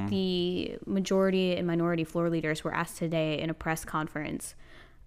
The 0.09 0.77
majority 0.85 1.55
and 1.55 1.67
minority 1.67 2.03
floor 2.03 2.29
leaders 2.29 2.63
were 2.63 2.73
asked 2.73 2.97
today 2.97 3.39
in 3.39 3.49
a 3.49 3.53
press 3.53 3.83
conference 3.85 4.55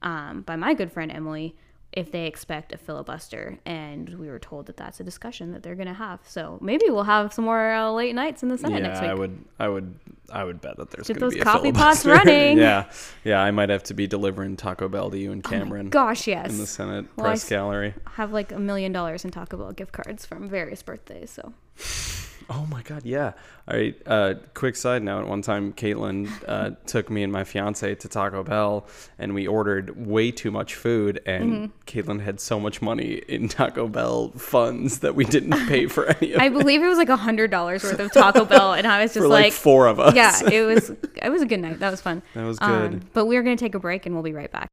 um, 0.02 0.42
by 0.42 0.56
my 0.56 0.74
good 0.74 0.90
friend 0.92 1.10
Emily 1.12 1.54
if 1.92 2.10
they 2.10 2.26
expect 2.26 2.72
a 2.72 2.78
filibuster, 2.78 3.58
and 3.66 4.08
we 4.18 4.28
were 4.28 4.38
told 4.38 4.66
that 4.66 4.76
that's 4.78 4.98
a 5.00 5.04
discussion 5.04 5.52
that 5.52 5.62
they're 5.62 5.74
going 5.74 5.88
to 5.88 5.92
have. 5.94 6.20
So 6.26 6.58
maybe 6.62 6.86
we'll 6.88 7.02
have 7.04 7.32
some 7.34 7.44
more 7.44 7.72
uh, 7.72 7.90
late 7.90 8.14
nights 8.14 8.42
in 8.42 8.48
the 8.48 8.56
Senate 8.56 8.80
yeah, 8.82 8.88
next 8.88 9.00
week. 9.02 9.10
I 9.10 9.14
would, 9.14 9.44
I 9.58 9.68
would, 9.68 9.94
I 10.32 10.44
would 10.44 10.60
bet 10.62 10.78
that 10.78 10.90
there's 10.90 11.08
going 11.08 11.20
to 11.20 11.28
be 11.28 11.40
a 11.40 11.44
coffee 11.44 11.70
pots 11.72 12.06
running. 12.06 12.56
yeah, 12.58 12.90
yeah. 13.24 13.40
I 13.42 13.50
might 13.50 13.68
have 13.68 13.82
to 13.84 13.94
be 13.94 14.06
delivering 14.06 14.56
Taco 14.56 14.88
Bell 14.88 15.10
to 15.10 15.18
you 15.18 15.32
and 15.32 15.44
Cameron 15.44 15.90
Gosh, 15.90 16.26
yes. 16.26 16.50
in 16.50 16.58
the 16.58 16.66
Senate 16.66 17.06
Well, 17.16 17.26
press 17.26 17.44
s- 17.44 17.50
gallery. 17.50 17.94
have 18.14 18.32
like 18.32 18.52
a 18.52 18.58
million 18.58 18.92
dollars 18.92 19.24
in 19.26 19.30
Taco 19.30 19.58
Bell 19.58 19.72
gift 19.72 19.92
cards 19.92 20.24
from 20.24 20.48
various 20.48 20.82
birthdays. 20.82 21.30
So 21.30 21.52
Oh 22.54 22.66
my 22.70 22.82
God, 22.82 23.02
yeah. 23.06 23.32
All 23.66 23.76
right. 23.78 23.96
Uh, 24.04 24.34
quick 24.52 24.76
side 24.76 25.02
note: 25.02 25.26
One 25.26 25.40
time, 25.40 25.72
Caitlin 25.72 26.28
uh, 26.46 26.70
took 26.86 27.08
me 27.08 27.22
and 27.22 27.32
my 27.32 27.44
fiance 27.44 27.94
to 27.94 28.08
Taco 28.08 28.42
Bell, 28.42 28.86
and 29.18 29.32
we 29.34 29.46
ordered 29.46 30.06
way 30.06 30.30
too 30.30 30.50
much 30.50 30.74
food. 30.74 31.20
And 31.24 31.52
Mm-hmm. 31.52 31.66
Caitlin 31.86 32.20
had 32.20 32.40
so 32.40 32.60
much 32.60 32.82
money 32.82 33.22
in 33.28 33.48
Taco 33.48 33.88
Bell 33.88 34.32
funds 34.32 34.98
that 34.98 35.14
we 35.14 35.24
didn't 35.24 35.66
pay 35.68 35.86
for 35.86 36.06
any 36.06 36.32
of 36.32 36.40
it. 36.40 36.42
I 36.42 36.46
it 36.46 36.52
believe 36.52 36.82
it 36.82 36.88
was 36.88 36.98
like 36.98 37.08
a 37.08 37.16
hundred 37.16 37.50
dollars 37.50 37.82
worth 37.84 38.00
of 38.00 38.12
Taco 38.14 38.44
Bell, 38.44 38.74
and 38.74 38.86
I 38.86 39.02
was 39.02 39.14
just 39.14 39.26
like, 39.26 39.44
like, 39.44 39.52
four 39.54 39.86
of 39.86 39.98
us. 39.98 40.14
yeah, 40.14 40.38
it 40.50 40.62
was 40.62 40.90
it 41.16 41.30
was 41.30 41.40
a 41.40 41.46
good 41.46 41.60
night. 41.60 41.78
That 41.78 41.90
was 41.90 42.00
fun. 42.02 42.20
That 42.34 42.44
was 42.44 42.58
Um, 42.60 42.70
good. 42.90 43.12
but 43.14 43.26
we're 43.26 43.42
gonna 43.42 43.56
take 43.56 43.74
a 43.74 43.80
break, 43.80 44.04
and 44.04 44.14
we'll 44.14 44.24
be 44.24 44.34
right 44.34 44.50
back. 44.52 44.68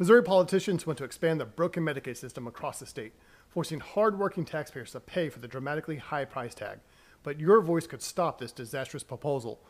Missouri 0.00 0.22
politicians 0.22 0.86
want 0.86 0.96
to 0.96 1.04
expand 1.04 1.38
the 1.38 1.44
broken 1.44 1.84
Medicaid 1.84 2.16
system 2.16 2.46
across 2.46 2.78
the 2.78 2.86
state, 2.86 3.12
forcing 3.50 3.80
hardworking 3.80 4.46
taxpayers 4.46 4.92
to 4.92 4.98
pay 4.98 5.28
for 5.28 5.40
the 5.40 5.46
dramatically 5.46 5.98
high 5.98 6.24
price 6.24 6.54
tag. 6.54 6.78
But 7.22 7.38
your 7.38 7.60
voice 7.60 7.86
could 7.86 8.00
stop 8.00 8.38
this 8.38 8.50
disastrous 8.50 9.02
proposal. 9.02 9.60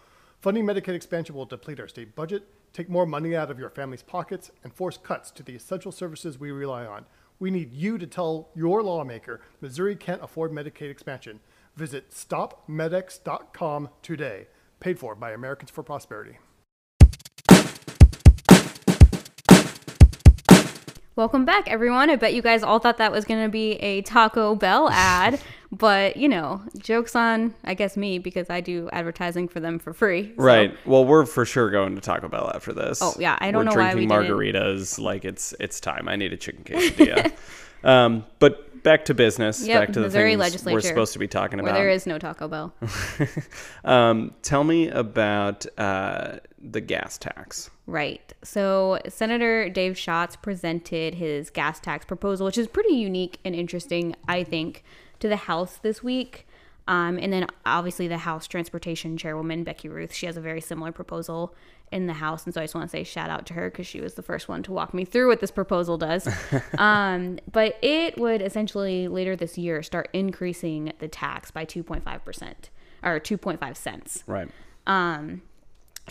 Funding 0.41 0.65
Medicaid 0.65 0.95
expansion 0.95 1.35
will 1.35 1.47
deplete 1.47 1.81
our 1.81 1.89
state 1.89 2.15
budget, 2.15 2.45
take 2.73 2.89
more 2.89 3.07
money 3.07 3.35
out 3.35 3.51
of 3.51 3.59
your 3.59 3.71
family's 3.71 4.05
pockets, 4.05 4.53
and 4.63 4.73
force 4.73 4.97
cuts 4.97 5.33
to 5.33 5.43
the 5.43 5.57
essential 5.57 5.91
services 5.91 6.39
we 6.39 6.53
rely 6.53 6.87
on. 6.87 7.07
We 7.41 7.51
need 7.51 7.73
you 7.73 7.99
to 7.99 8.07
tell 8.07 8.51
your 8.55 8.85
lawmaker 8.85 9.41
Missouri 9.61 9.97
can't 9.97 10.23
afford 10.23 10.53
Medicaid 10.53 10.93
expansion. 10.93 11.41
Visit 11.75 12.13
stopmedex.com 12.13 13.89
today. 14.01 14.47
Paid 14.79 15.01
for 15.01 15.17
by 15.17 15.33
Americans 15.33 15.73
for 15.73 15.83
Prosperity. 15.83 16.39
Welcome 21.17 21.45
back, 21.45 21.69
everyone. 21.69 22.09
I 22.09 22.17
bet 22.17 22.35
you 22.35 22.41
guys 22.41 22.63
all 22.63 22.79
thought 22.79 22.99
that 22.99 23.11
was 23.13 23.25
going 23.25 23.43
to 23.43 23.51
be 23.51 23.73
a 23.75 24.01
Taco 24.03 24.55
Bell 24.55 24.89
ad, 24.93 25.41
but 25.73 26.17
you 26.17 26.29
know, 26.29 26.63
jokes 26.79 27.15
on, 27.17 27.53
I 27.65 27.75
guess, 27.75 27.97
me 27.97 28.19
because 28.19 28.49
I 28.49 28.61
do 28.61 28.89
advertising 28.93 29.49
for 29.49 29.59
them 29.61 29.79
for 29.79 29.93
free. 29.93 30.29
so- 30.29 30.43
Right. 30.43 30.75
Well, 30.87 31.05
we're 31.05 31.27
for 31.27 31.45
sure 31.45 31.69
going 31.71 31.95
to 31.97 32.01
Taco 32.01 32.29
Bell 32.29 32.51
after 32.55 32.73
this. 32.73 33.01
Oh, 33.03 33.15
yeah. 33.19 33.37
I 33.41 33.51
don't 33.51 33.67
we're 33.67 33.73
know 33.73 33.77
why 33.77 33.95
we 33.95 34.07
drinking 34.07 34.37
margaritas 34.37 34.99
like 34.99 35.25
it's 35.25 35.53
it's 35.61 35.81
time. 35.81 36.09
I 36.09 36.17
need 36.17 36.33
a 36.33 36.37
chicken 36.37 36.63
quesadilla. 36.65 37.33
um, 37.85 38.25
but 38.39 38.83
back 38.85 39.05
to 39.07 39.15
business. 39.15 39.67
Yep, 39.67 39.81
back 39.81 39.93
to 39.93 40.01
the 40.01 40.07
Missouri 40.07 40.37
things 40.37 40.65
we're 40.65 40.81
supposed 40.81 41.13
to 41.15 41.19
be 41.19 41.29
talking 41.29 41.59
Where 41.59 41.71
about. 41.73 41.79
there 41.79 41.91
is 41.91 42.07
no 42.07 42.19
Taco 42.19 42.49
Bell. 42.49 42.73
um, 43.85 44.33
tell 44.43 44.65
me 44.65 44.89
about 44.89 45.67
uh, 45.77 46.37
the 46.63 46.81
gas 46.81 47.19
tax. 47.19 47.69
Right. 47.91 48.33
So 48.45 49.01
Senator 49.09 49.69
Dave 49.69 49.99
Schatz 49.99 50.37
presented 50.37 51.17
his 51.17 51.51
gas 51.51 51.81
tax 51.81 52.07
proposal, 52.07 52.47
which 52.47 52.57
is 52.57 52.69
pretty 52.69 52.95
unique 52.95 53.39
and 53.45 53.53
interesting, 53.53 54.15
I 54.29 54.45
think, 54.45 54.85
to 55.19 55.29
the 55.29 55.37
House 55.37 55.77
this 55.83 56.01
week. 56.03 56.47
Um, 56.87 57.19
and 57.19 57.33
then 57.33 57.47
obviously 57.67 58.07
the 58.07 58.19
House 58.19 58.47
Transportation 58.47 59.17
Chairwoman 59.17 59.65
Becky 59.65 59.89
Ruth, 59.89 60.15
she 60.15 60.27
has 60.27 60.37
a 60.37 60.41
very 60.41 60.61
similar 60.61 60.93
proposal 60.93 61.53
in 61.91 62.07
the 62.07 62.13
House, 62.13 62.45
and 62.45 62.55
so 62.55 62.61
I 62.61 62.65
just 62.65 62.75
want 62.77 62.89
to 62.89 62.97
say 62.97 63.03
shout 63.03 63.29
out 63.31 63.47
to 63.47 63.55
her 63.55 63.69
because 63.71 63.87
she 63.89 64.01
was 64.01 64.15
the 64.15 64.23
first 64.23 64.49
one 64.49 64.63
to 64.63 64.73
walk 64.73 64.95
me 64.95 65.05
through 65.05 65.27
what 65.27 65.41
this 65.41 65.51
proposal 65.51 65.99
does. 65.99 66.29
um, 66.79 67.41
but 67.51 67.77
it 67.83 68.17
would 68.19 68.41
essentially 68.41 69.09
later 69.09 69.35
this 69.35 69.59
year 69.59 69.83
start 69.83 70.09
increasing 70.13 70.93
the 71.01 71.09
tax 71.09 71.51
by 71.51 71.65
2.5 71.65 72.25
percent 72.25 72.71
or 73.03 73.19
2.5 73.19 73.77
cents 73.77 74.23
Right. 74.29 74.49
um, 74.87 75.43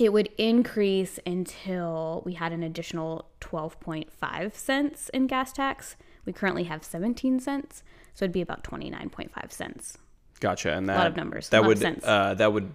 it 0.05 0.13
would 0.13 0.29
increase 0.37 1.19
until 1.25 2.21
we 2.25 2.33
had 2.33 2.51
an 2.51 2.63
additional 2.63 3.25
12.5 3.41 4.53
cents 4.55 5.09
in 5.09 5.27
gas 5.27 5.51
tax. 5.53 5.95
We 6.25 6.33
currently 6.33 6.63
have 6.65 6.83
17 6.83 7.39
cents, 7.39 7.83
so 8.13 8.25
it'd 8.25 8.33
be 8.33 8.41
about 8.41 8.63
29.5 8.63 9.51
cents. 9.51 9.97
Gotcha. 10.39 10.73
And 10.73 10.87
that 10.89 10.97
lot 10.97 11.07
of 11.07 11.15
numbers, 11.15 11.47
a 11.47 11.51
That 11.51 11.65
would 11.65 12.03
uh, 12.03 12.33
that 12.35 12.53
would 12.53 12.71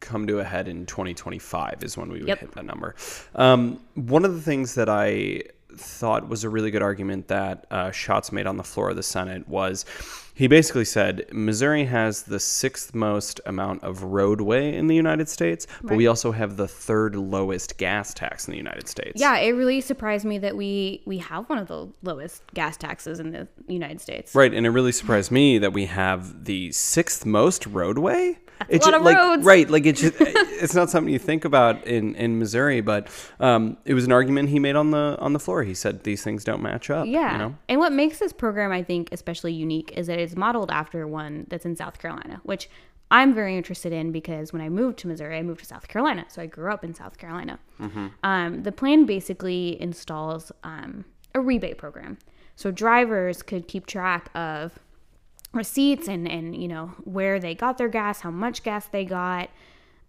come 0.00 0.26
to 0.26 0.38
a 0.40 0.44
head 0.44 0.68
in 0.68 0.86
2025 0.86 1.82
is 1.82 1.96
when 1.96 2.10
we 2.10 2.18
would 2.18 2.28
Yep. 2.28 2.40
hit 2.40 2.52
that 2.52 2.64
number. 2.64 2.94
Um, 3.34 3.80
one 3.94 4.24
of 4.24 4.34
the 4.34 4.40
things 4.42 4.74
that 4.74 4.88
I 4.88 5.42
thought 5.74 6.28
was 6.28 6.44
a 6.44 6.48
really 6.48 6.70
good 6.70 6.82
argument 6.82 7.28
that 7.28 7.66
uh, 7.70 7.90
Schatz 7.90 8.32
made 8.32 8.46
on 8.46 8.56
the 8.56 8.64
floor 8.64 8.90
of 8.90 8.96
the 8.96 9.02
Senate 9.02 9.48
was 9.48 9.84
he 10.36 10.48
basically 10.48 10.84
said 10.84 11.24
Missouri 11.32 11.86
has 11.86 12.24
the 12.24 12.38
sixth 12.38 12.94
most 12.94 13.40
amount 13.46 13.82
of 13.82 14.02
roadway 14.02 14.74
in 14.74 14.86
the 14.86 14.94
United 14.94 15.30
States, 15.30 15.66
but 15.82 15.96
we 15.96 16.06
also 16.06 16.30
have 16.30 16.58
the 16.58 16.68
third 16.68 17.16
lowest 17.16 17.78
gas 17.78 18.12
tax 18.12 18.46
in 18.46 18.52
the 18.52 18.58
United 18.58 18.86
States. 18.86 19.18
Yeah, 19.18 19.38
it 19.38 19.52
really 19.52 19.80
surprised 19.80 20.26
me 20.26 20.36
that 20.38 20.54
we 20.54 21.02
we 21.06 21.18
have 21.18 21.48
one 21.48 21.58
of 21.58 21.68
the 21.68 21.88
lowest 22.02 22.42
gas 22.52 22.76
taxes 22.76 23.18
in 23.18 23.30
the 23.32 23.48
United 23.66 24.00
States. 24.00 24.34
Right, 24.34 24.52
and 24.52 24.66
it 24.66 24.70
really 24.70 24.92
surprised 24.92 25.30
me 25.30 25.56
that 25.56 25.72
we 25.72 25.86
have 25.86 26.44
the 26.44 26.70
sixth 26.72 27.24
most 27.24 27.66
roadway. 27.66 28.38
That's 28.68 28.86
a 28.86 28.90
lot 28.90 28.94
of 28.94 29.02
like, 29.02 29.16
roads. 29.16 29.44
Right, 29.44 29.68
like 29.68 29.86
it's 29.86 30.00
just, 30.00 30.16
it's 30.20 30.74
not 30.74 30.90
something 30.90 31.12
you 31.12 31.18
think 31.18 31.44
about 31.44 31.86
in, 31.86 32.14
in 32.14 32.38
Missouri, 32.38 32.80
but 32.80 33.08
um, 33.40 33.76
it 33.84 33.94
was 33.94 34.04
an 34.04 34.12
argument 34.12 34.48
he 34.48 34.58
made 34.58 34.76
on 34.76 34.90
the 34.90 35.16
on 35.20 35.32
the 35.32 35.38
floor. 35.38 35.62
He 35.62 35.74
said 35.74 36.04
these 36.04 36.22
things 36.22 36.44
don't 36.44 36.62
match 36.62 36.90
up. 36.90 37.06
Yeah. 37.06 37.32
you 37.32 37.38
know? 37.38 37.54
And 37.68 37.80
what 37.80 37.92
makes 37.92 38.18
this 38.18 38.32
program, 38.32 38.72
I 38.72 38.82
think, 38.82 39.10
especially 39.12 39.52
unique 39.52 39.92
is 39.96 40.06
that 40.06 40.18
it's 40.18 40.36
modeled 40.36 40.70
after 40.70 41.06
one 41.06 41.46
that's 41.48 41.64
in 41.64 41.76
South 41.76 41.98
Carolina, 41.98 42.40
which 42.44 42.68
I'm 43.10 43.34
very 43.34 43.56
interested 43.56 43.92
in 43.92 44.10
because 44.10 44.52
when 44.52 44.62
I 44.62 44.68
moved 44.68 44.98
to 44.98 45.08
Missouri, 45.08 45.38
I 45.38 45.42
moved 45.42 45.60
to 45.60 45.66
South 45.66 45.86
Carolina. 45.88 46.24
So 46.28 46.42
I 46.42 46.46
grew 46.46 46.72
up 46.72 46.82
in 46.82 46.94
South 46.94 47.18
Carolina. 47.18 47.58
Um, 48.22 48.62
the 48.62 48.72
plan 48.72 49.06
basically 49.06 49.80
installs 49.80 50.50
um, 50.64 51.04
a 51.34 51.40
rebate 51.40 51.78
program. 51.78 52.18
So 52.56 52.70
drivers 52.70 53.42
could 53.42 53.68
keep 53.68 53.86
track 53.86 54.30
of 54.34 54.78
receipts 55.56 56.08
and, 56.08 56.28
and, 56.28 56.60
you 56.60 56.68
know, 56.68 56.92
where 57.04 57.38
they 57.38 57.54
got 57.54 57.78
their 57.78 57.88
gas, 57.88 58.20
how 58.20 58.30
much 58.30 58.62
gas 58.62 58.86
they 58.86 59.04
got, 59.04 59.50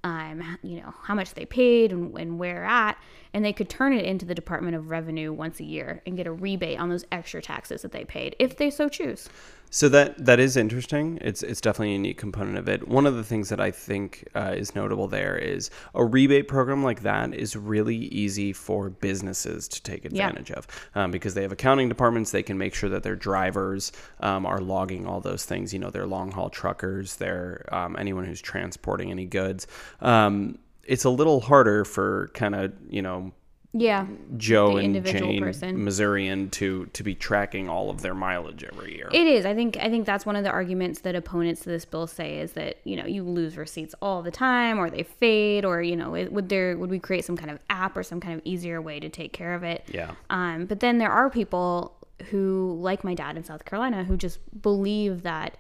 um, 0.04 0.58
you 0.62 0.80
know, 0.82 0.94
how 1.04 1.16
much 1.16 1.34
they 1.34 1.46
paid 1.46 1.92
and, 1.92 2.18
and 2.18 2.39
where 2.39 2.63
at, 2.63 2.98
and 3.38 3.46
they 3.46 3.53
could 3.53 3.70
turn 3.70 3.94
it 3.94 4.03
into 4.03 4.25
the 4.25 4.34
Department 4.34 4.75
of 4.75 4.89
Revenue 4.89 5.32
once 5.32 5.60
a 5.60 5.63
year 5.63 6.01
and 6.08 6.17
get 6.17 6.25
a 6.25 6.32
rebate 6.32 6.79
on 6.79 6.89
those 6.89 7.06
extra 7.12 7.39
taxes 7.39 7.84
that 7.84 7.91
they 7.91 8.03
paid 8.03 8.36
if 8.39 8.58
they 8.58 8.72
so 8.72 8.89
choose. 8.89 9.29
So 9.70 9.89
that 9.89 10.25
that 10.25 10.39
is 10.39 10.58
interesting. 10.58 11.20
It's 11.22 11.44
it's 11.44 11.62
definitely 11.62 11.91
a 11.91 11.98
unique 11.98 12.17
component 12.17 12.58
of 12.58 12.67
it. 12.67 12.88
One 12.88 13.06
of 13.06 13.13
the 13.13 13.24
things 13.24 13.50
that 13.50 13.60
I 13.60 13.70
think 13.70 14.27
uh, 14.34 14.56
is 14.58 14.74
notable 14.74 15.08
there 15.08 15.38
is 15.38 15.70
a 15.94 16.03
rebate 16.03 16.48
program 16.48 16.84
like 16.84 17.01
that 17.01 17.32
is 17.36 17.56
really 17.56 17.96
easy 17.96 18.53
for 18.53 18.89
businesses 18.89 19.67
to 19.67 19.84
take 19.84 20.06
advantage 20.06 20.50
of 20.50 20.65
um, 20.96 21.12
because 21.12 21.36
they 21.36 21.44
have 21.44 21.51
accounting 21.51 21.89
departments. 21.89 22.32
They 22.32 22.41
can 22.41 22.58
make 22.58 22.74
sure 22.74 22.89
that 22.89 23.03
their 23.03 23.15
drivers 23.15 23.91
um, 24.22 24.48
are 24.48 24.62
logging 24.62 25.06
all 25.06 25.22
those 25.22 25.46
things. 25.46 25.74
You 25.74 25.79
know, 25.79 25.91
their 25.91 26.08
long 26.08 26.32
haul 26.32 26.50
truckers, 26.50 27.17
their 27.17 27.70
um, 27.72 27.96
anyone 28.00 28.25
who's 28.25 28.41
transporting 28.41 29.12
any 29.12 29.25
goods. 29.25 29.67
Um, 30.01 30.58
it's 30.88 31.03
a 31.06 31.10
little 31.10 31.41
harder 31.41 31.86
for 31.86 32.29
kind 32.34 32.56
of 32.56 32.74
you 32.89 33.01
know 33.01 33.32
Yeah. 33.74 34.08
Joe 34.38 34.77
The 34.77 34.86
and 34.86 35.06
Jane 35.06 35.41
person. 35.44 35.84
Missourian 35.84 36.50
to 36.51 36.86
to 36.94 37.03
be 37.03 37.13
tracking 37.13 37.70
all 37.70 37.89
of 37.89 38.01
their 38.01 38.15
mileage 38.15 38.63
every 38.63 38.96
year. 38.96 39.10
It 39.12 39.27
is. 39.27 39.46
I 39.46 39.53
think. 39.53 39.77
I 39.77 39.89
think 39.89 40.06
that's 40.06 40.25
one 40.25 40.36
of 40.36 40.44
the 40.44 40.50
arguments 40.50 41.01
that 41.01 41.15
opponents 41.15 41.62
to 41.62 41.70
this 41.70 41.86
bill 41.86 42.08
say 42.08 42.39
is 42.39 42.53
that 42.53 42.77
you 42.86 42.96
know 42.96 43.06
you 43.06 43.24
lose 43.24 43.58
receipts 43.58 43.94
all 44.01 44.24
the 44.24 44.32
time, 44.32 44.79
or 44.79 44.89
they 44.89 45.03
fade, 45.03 45.65
or 45.65 45.82
you 45.82 45.96
know 45.96 46.15
it, 46.15 46.32
would 46.32 46.50
there 46.50 46.77
would 46.77 46.89
we 46.89 47.00
create 47.00 47.25
some 47.25 47.38
kind 47.38 47.51
of 47.51 47.60
app 47.70 47.96
or 47.98 48.03
some 48.03 48.20
kind 48.20 48.34
of 48.36 48.41
easier 48.46 48.82
way 48.82 49.00
to 49.00 49.10
take 49.10 49.34
care 49.34 49.53
of 49.53 49.63
it? 49.63 49.84
Yeah. 49.94 50.12
Um, 50.29 50.65
but 50.65 50.79
then 50.79 50.98
there 50.98 51.12
are 51.12 51.29
people 51.29 51.94
who, 52.32 52.75
like 52.82 53.03
my 53.03 53.13
dad 53.13 53.38
in 53.38 53.44
South 53.44 53.63
Carolina, 53.65 54.03
who 54.03 54.17
just 54.17 54.39
believe 54.62 55.22
that 55.24 55.56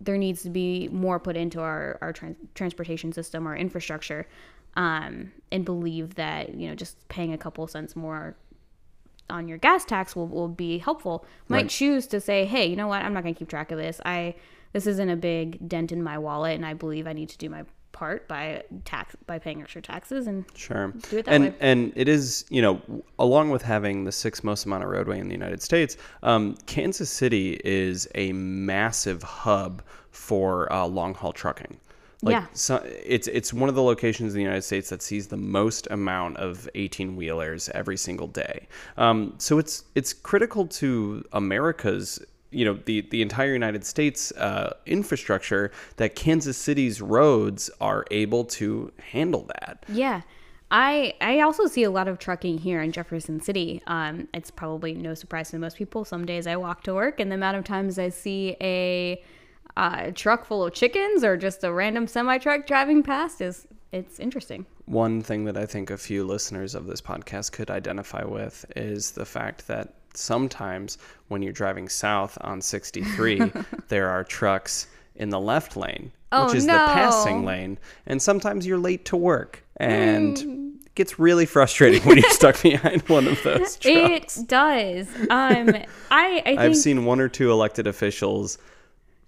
there 0.00 0.16
needs 0.16 0.42
to 0.44 0.48
be 0.50 0.88
more 0.88 1.20
put 1.20 1.36
into 1.36 1.60
our 1.60 1.98
our 2.00 2.12
trans- 2.12 2.36
transportation 2.54 3.12
system, 3.12 3.46
our 3.46 3.54
infrastructure, 3.56 4.26
um, 4.76 5.32
and 5.52 5.64
believe 5.64 6.14
that 6.14 6.54
you 6.54 6.68
know 6.68 6.74
just 6.74 7.06
paying 7.08 7.32
a 7.32 7.38
couple 7.38 7.66
cents 7.66 7.94
more 7.96 8.36
on 9.28 9.46
your 9.46 9.58
gas 9.58 9.84
tax 9.84 10.16
will, 10.16 10.26
will 10.26 10.48
be 10.48 10.78
helpful 10.78 11.24
might 11.48 11.62
Right. 11.62 11.70
choose 11.70 12.06
to 12.08 12.20
say 12.20 12.44
hey 12.44 12.66
you 12.66 12.76
know 12.76 12.88
what 12.88 13.02
i'm 13.02 13.12
not 13.14 13.22
going 13.22 13.34
to 13.34 13.38
keep 13.38 13.48
track 13.48 13.70
of 13.70 13.78
this 13.78 14.00
i 14.04 14.34
this 14.72 14.86
isn't 14.86 15.08
a 15.08 15.16
big 15.16 15.68
dent 15.68 15.92
in 15.92 16.02
my 16.02 16.18
wallet 16.18 16.54
and 16.56 16.66
i 16.66 16.74
believe 16.74 17.06
i 17.06 17.12
need 17.12 17.28
to 17.28 17.38
do 17.38 17.48
my 17.48 17.64
part 17.92 18.26
by 18.28 18.62
tax 18.84 19.14
by 19.26 19.38
paying 19.38 19.60
extra 19.60 19.82
taxes 19.82 20.26
and 20.28 20.44
Sure. 20.54 20.92
Do 21.10 21.18
it 21.18 21.24
that 21.26 21.34
and 21.34 21.44
way. 21.44 21.54
and 21.60 21.92
it 21.96 22.08
is 22.08 22.44
you 22.48 22.62
know 22.62 22.80
along 23.18 23.50
with 23.50 23.62
having 23.62 24.04
the 24.04 24.12
sixth 24.12 24.42
most 24.44 24.64
amount 24.64 24.84
of 24.84 24.90
roadway 24.90 25.18
in 25.18 25.26
the 25.26 25.34
United 25.34 25.60
States, 25.60 25.96
um, 26.22 26.56
Kansas 26.66 27.10
City 27.10 27.60
is 27.64 28.08
a 28.14 28.32
massive 28.32 29.22
hub 29.24 29.82
for 30.12 30.72
uh, 30.72 30.86
long 30.86 31.14
haul 31.14 31.32
trucking. 31.32 31.76
Like 32.22 32.32
Yeah. 32.34 32.46
so, 32.52 32.76
it's 32.84 33.28
it's 33.28 33.52
one 33.52 33.68
of 33.68 33.74
the 33.74 33.82
locations 33.82 34.32
in 34.32 34.38
the 34.38 34.42
United 34.42 34.62
States 34.62 34.90
that 34.90 35.02
sees 35.02 35.28
the 35.28 35.36
most 35.36 35.88
amount 35.90 36.36
of 36.36 36.68
18 36.74 37.16
wheelers 37.16 37.68
every 37.70 37.96
single 37.96 38.26
day. 38.26 38.68
Um, 38.96 39.34
so 39.38 39.58
it's 39.58 39.84
it's 39.94 40.12
critical 40.12 40.66
to 40.66 41.24
America's 41.32 42.24
you 42.50 42.64
know 42.64 42.78
the 42.84 43.02
the 43.10 43.22
entire 43.22 43.52
United 43.52 43.84
States 43.84 44.32
uh, 44.32 44.74
infrastructure 44.86 45.70
that 45.96 46.14
Kansas 46.14 46.56
City's 46.56 47.00
roads 47.00 47.70
are 47.80 48.04
able 48.10 48.44
to 48.44 48.92
handle 49.12 49.48
that. 49.60 49.84
Yeah. 49.88 50.22
I 50.72 51.14
I 51.20 51.40
also 51.40 51.66
see 51.66 51.82
a 51.82 51.90
lot 51.90 52.06
of 52.06 52.18
trucking 52.18 52.58
here 52.58 52.80
in 52.80 52.92
Jefferson 52.92 53.40
City. 53.40 53.82
Um, 53.86 54.28
it's 54.32 54.50
probably 54.50 54.94
no 54.94 55.14
surprise 55.14 55.50
to 55.50 55.58
most 55.58 55.76
people. 55.76 56.04
Some 56.04 56.24
days 56.26 56.46
I 56.46 56.56
walk 56.56 56.84
to 56.84 56.94
work, 56.94 57.18
and 57.18 57.30
the 57.30 57.34
amount 57.34 57.56
of 57.56 57.64
times 57.64 57.98
I 57.98 58.08
see 58.10 58.56
a 58.60 59.20
uh, 59.76 60.10
truck 60.14 60.44
full 60.44 60.64
of 60.64 60.72
chickens 60.72 61.22
or 61.24 61.36
just 61.36 61.64
a 61.64 61.72
random 61.72 62.06
semi 62.06 62.38
truck 62.38 62.66
driving 62.66 63.02
past 63.02 63.40
is 63.40 63.66
it's 63.92 64.18
interesting. 64.20 64.66
One 64.86 65.20
thing 65.22 65.44
that 65.44 65.56
I 65.56 65.66
think 65.66 65.90
a 65.90 65.96
few 65.96 66.24
listeners 66.24 66.74
of 66.74 66.86
this 66.86 67.00
podcast 67.00 67.52
could 67.52 67.70
identify 67.70 68.24
with 68.24 68.64
is 68.76 69.12
the 69.12 69.24
fact 69.24 69.66
that 69.68 69.94
sometimes 70.14 70.98
when 71.28 71.42
you're 71.42 71.52
driving 71.52 71.88
south 71.88 72.36
on 72.42 72.60
63, 72.60 73.50
there 73.88 74.08
are 74.08 74.24
trucks 74.24 74.86
in 75.16 75.28
the 75.30 75.40
left 75.40 75.76
lane, 75.76 76.12
Oh, 76.32 76.46
which 76.46 76.54
is 76.54 76.66
no. 76.66 76.72
the 76.74 76.92
passing 76.92 77.44
lane, 77.44 77.78
and 78.06 78.22
sometimes 78.22 78.64
you're 78.66 78.78
late 78.78 79.04
to 79.06 79.16
work 79.16 79.64
and 79.76 80.38
it 80.38 80.94
gets 80.94 81.18
really 81.18 81.46
frustrating 81.46 82.00
when 82.02 82.18
you're 82.18 82.30
stuck 82.30 82.60
behind 82.62 83.02
one 83.08 83.26
of 83.26 83.42
those 83.42 83.76
trucks. 83.78 84.38
It 84.38 84.46
does. 84.48 85.08
Um, 85.30 85.70
I 86.10 86.38
I 86.38 86.40
think 86.44 86.58
I've 86.60 86.76
seen 86.76 87.04
one 87.04 87.18
or 87.20 87.28
two 87.28 87.50
elected 87.50 87.86
officials 87.88 88.58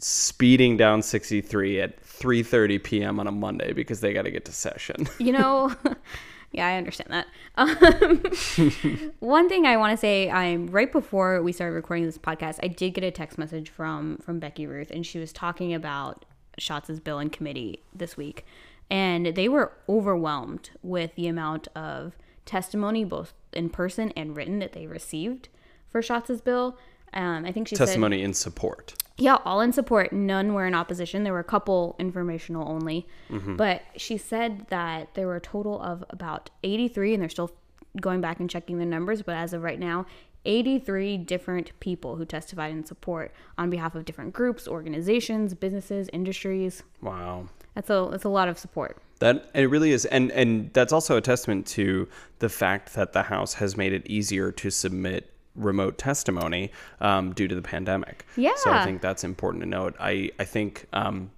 speeding 0.03 0.77
down 0.77 1.03
63 1.03 1.81
at 1.81 2.03
3:30 2.03 2.83
p.m. 2.83 3.21
on 3.21 3.27
a 3.27 3.33
Monday 3.33 3.73
because 3.73 4.01
they 4.01 4.13
got 4.13 4.23
to 4.23 4.31
get 4.31 4.45
to 4.47 4.53
session. 4.53 5.09
you 5.19 5.33
know 5.33 5.75
yeah 6.53 6.67
i 6.67 6.77
understand 6.77 7.11
that 7.11 7.27
um, 7.57 9.13
one 9.21 9.49
thing 9.49 9.67
i 9.67 9.77
want 9.77 9.91
to 9.91 9.97
say 9.97 10.31
i'm 10.31 10.67
right 10.67 10.93
before 10.93 11.43
we 11.43 11.53
started 11.53 11.75
recording 11.75 12.05
this 12.05 12.19
podcast 12.19 12.59
i 12.63 12.69
did 12.69 12.91
get 12.91 13.03
a 13.05 13.11
text 13.11 13.39
message 13.39 13.71
from 13.71 14.19
from 14.19 14.39
becky 14.39 14.67
ruth 14.67 14.91
and 14.91 15.07
she 15.07 15.19
was 15.19 15.33
talking 15.33 15.73
about 15.73 16.25
Schatz' 16.59 17.01
bill 17.01 17.19
in 17.19 17.31
committee 17.31 17.83
this 17.95 18.17
week 18.17 18.45
and 18.91 19.27
they 19.35 19.49
were 19.49 19.73
overwhelmed 19.89 20.71
with 20.83 21.15
the 21.15 21.27
amount 21.27 21.69
of 21.75 22.17
testimony 22.45 23.05
both 23.05 23.33
in 23.53 23.71
person 23.71 24.13
and 24.17 24.37
written 24.37 24.59
that 24.59 24.73
they 24.73 24.87
received 24.87 25.49
for 25.91 26.03
Schatz' 26.03 26.43
bill 26.43 26.77
um, 27.15 27.47
i 27.47 27.53
think 27.53 27.69
she 27.69 27.77
said 27.77 27.87
Testimony 27.87 28.23
in 28.23 28.35
support. 28.35 28.95
Yeah, 29.23 29.39
all 29.45 29.61
in 29.61 29.73
support. 29.73 30.13
None 30.13 30.53
were 30.53 30.67
in 30.67 30.75
opposition. 30.75 31.23
There 31.23 31.33
were 31.33 31.39
a 31.39 31.45
couple 31.45 31.95
informational 32.01 32.69
only. 32.69 33.07
Mm-hmm. 33.31 33.55
But 33.55 33.83
she 33.97 34.19
said 34.19 34.67
that 34.69 35.15
there 35.15 35.29
were 35.29 35.37
a 35.37 35.41
total 35.41 35.81
of 35.81 36.05
about 36.11 36.51
83, 36.65 37.15
and 37.15 37.23
they're 37.23 37.29
still 37.29 37.53
going 38.01 38.21
back 38.21 38.41
and 38.41 38.51
checking 38.51 38.79
the 38.79 38.85
numbers. 38.85 39.23
But 39.23 39.37
as 39.37 39.53
of 39.53 39.63
right 39.63 39.79
now, 39.79 40.07
83 40.45 41.19
different 41.19 41.79
people 41.79 42.17
who 42.17 42.25
testified 42.25 42.73
in 42.73 42.85
support 42.85 43.33
on 43.57 43.71
behalf 43.71 43.95
of 43.95 44.05
different 44.05 44.33
groups, 44.33 44.67
organizations, 44.67 45.55
businesses, 45.55 46.11
industries. 46.13 46.83
Wow. 47.01 47.49
That's 47.77 47.91
a 47.91 48.09
that's 48.11 48.25
a 48.25 48.29
lot 48.29 48.49
of 48.49 48.59
support. 48.59 48.99
That 49.21 49.49
it 49.55 49.71
really 49.71 49.93
is, 49.93 50.05
and 50.05 50.33
and 50.33 50.73
that's 50.73 50.93
also 50.93 51.17
a 51.17 51.21
testament 51.21 51.67
to 51.69 52.09
the 52.41 52.49
fact 52.49 52.95
that 52.95 53.13
the 53.13 53.23
House 53.23 53.55
has 53.55 53.77
made 53.77 53.93
it 53.93 54.05
easier 54.07 54.51
to 54.51 54.69
submit 54.69 55.33
remote 55.55 55.99
testimony 55.99 56.71
um, 57.01 57.33
due 57.33 57.49
to 57.49 57.55
the 57.55 57.63
pandemic. 57.63 58.27
Yeah. 58.37 58.53
So 58.57 58.71
I 58.71 58.85
think 58.85 59.01
that's 59.03 59.25
important 59.25 59.63
to 59.63 59.69
note. 59.69 59.95
I 60.01 60.31
I 60.39 60.45
think 60.45 60.87
um, 60.93 61.31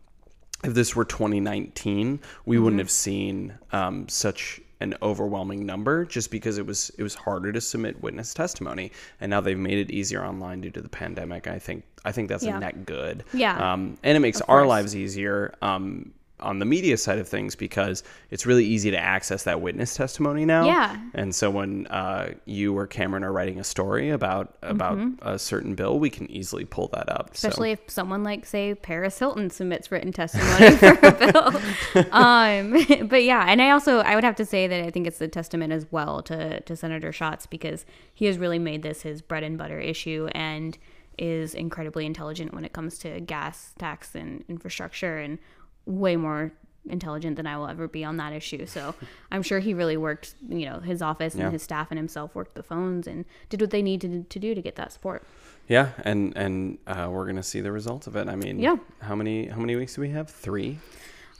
if 0.62 0.74
this 0.74 0.94
were 0.96 1.04
2019, 1.04 2.20
we 2.46 2.58
wouldn't 2.58 2.80
have 2.80 2.90
seen 2.90 3.54
um, 3.72 4.08
such 4.08 4.60
an 4.80 4.94
overwhelming 5.02 5.64
number 5.64 6.04
just 6.04 6.30
because 6.30 6.58
it 6.58 6.66
was 6.66 6.90
it 6.98 7.02
was 7.02 7.14
harder 7.14 7.52
to 7.52 7.60
submit 7.60 8.02
witness 8.02 8.34
testimony 8.34 8.90
and 9.20 9.30
now 9.30 9.40
they've 9.40 9.56
made 9.56 9.78
it 9.78 9.90
easier 9.90 10.22
online 10.24 10.60
due 10.60 10.68
to 10.68 10.82
the 10.82 10.88
pandemic 10.88 11.46
i 11.46 11.58
think 11.60 11.84
i 12.04 12.10
think 12.10 12.28
that's 12.28 12.42
Yeah. 12.44 12.56
a 12.56 12.60
net 12.60 12.84
good 12.84 13.22
Yeah, 13.32 13.72
um, 13.72 13.96
and 14.02 14.16
it 14.16 14.20
makes 14.20 14.40
our 14.42 14.58
course. 14.60 14.68
lives 14.68 14.96
easier 14.96 15.54
um, 15.62 16.12
on 16.40 16.58
the 16.58 16.64
media 16.64 16.96
side 16.96 17.18
of 17.18 17.28
things 17.28 17.54
because 17.54 18.02
it's 18.30 18.44
really 18.44 18.64
easy 18.66 18.90
to 18.90 18.98
access 18.98 19.44
that 19.44 19.60
witness 19.60 19.94
testimony 19.94 20.44
now. 20.44 20.66
Yeah. 20.66 21.00
And 21.14 21.32
so 21.34 21.48
when 21.48 21.86
uh, 21.86 22.32
you 22.44 22.76
or 22.76 22.88
Cameron 22.88 23.22
are 23.22 23.32
writing 23.32 23.60
a 23.60 23.64
story 23.64 24.10
about 24.10 24.56
about 24.62 24.98
a 25.22 25.38
certain 25.38 25.74
bill, 25.76 25.98
we 26.00 26.10
can 26.10 26.28
easily 26.30 26.64
pull 26.64 26.88
that 26.88 27.08
up. 27.08 27.36
So- 27.36 27.44
Mm-hmm. 27.44 27.48
especially 27.48 27.70
if 27.72 27.80
someone 27.88 28.24
like 28.24 28.46
say 28.46 28.74
Paris 28.74 29.18
Hilton 29.18 29.48
submits 29.48 29.92
written 29.92 30.12
testimony 30.12 30.76
for 30.76 30.98
a 31.02 31.12
bill. 31.92 32.04
um, 32.12 33.08
but 33.08 33.22
yeah, 33.22 33.44
and 33.48 33.62
I 33.62 33.70
also 33.70 33.98
I 33.98 34.14
would 34.14 34.24
have 34.24 34.36
to 34.36 34.44
say 34.44 34.66
that 34.66 34.84
I 34.84 34.90
think 34.90 35.06
it's 35.06 35.20
a 35.20 35.28
testament 35.28 35.72
as 35.72 35.86
well 35.90 36.20
to 36.22 36.60
to 36.60 36.76
Senator 36.76 37.12
Schatz 37.12 37.46
because 37.46 37.84
he 38.12 38.26
has 38.26 38.38
really 38.38 38.58
made 38.58 38.82
this 38.82 39.02
his 39.02 39.22
bread 39.22 39.44
and 39.44 39.56
butter 39.56 39.78
issue 39.78 40.28
and 40.32 40.76
is 41.16 41.54
incredibly 41.54 42.06
intelligent 42.06 42.52
when 42.52 42.64
it 42.64 42.72
comes 42.72 42.98
to 42.98 43.20
gas 43.20 43.72
tax 43.78 44.16
and 44.16 44.44
infrastructure 44.48 45.16
and 45.18 45.38
way 45.86 46.16
more 46.16 46.52
intelligent 46.88 47.36
than 47.36 47.46
I 47.46 47.56
will 47.56 47.66
ever 47.68 47.88
be 47.88 48.04
on 48.04 48.18
that 48.18 48.32
issue. 48.34 48.66
So 48.66 48.94
I'm 49.32 49.42
sure 49.42 49.58
he 49.58 49.72
really 49.74 49.96
worked, 49.96 50.34
you 50.48 50.66
know, 50.66 50.80
his 50.80 51.00
office 51.00 51.32
and 51.34 51.42
Yeah. 51.44 51.50
his 51.50 51.62
staff 51.62 51.88
and 51.90 51.98
himself 51.98 52.34
worked 52.34 52.54
the 52.56 52.62
phones 52.62 53.06
and 53.06 53.24
did 53.48 53.60
what 53.60 53.70
they 53.70 53.80
needed 53.82 54.28
to 54.28 54.38
do 54.38 54.54
to 54.54 54.60
get 54.62 54.76
that 54.76 54.92
support. 54.92 55.26
yeah, 55.66 55.92
and 56.04 56.36
and 56.36 56.76
uh, 56.86 57.08
we're 57.10 57.24
gonna 57.26 57.42
see 57.42 57.60
the 57.62 57.72
results 57.72 58.06
of 58.06 58.16
it. 58.16 58.28
I 58.28 58.36
mean, 58.36 58.58
Yeah. 58.58 58.76
How 59.00 59.14
many 59.14 59.46
how 59.46 59.60
many 59.60 59.76
weeks 59.76 59.94
do 59.94 60.02
we 60.02 60.10
have? 60.10 60.28
Three. 60.28 60.78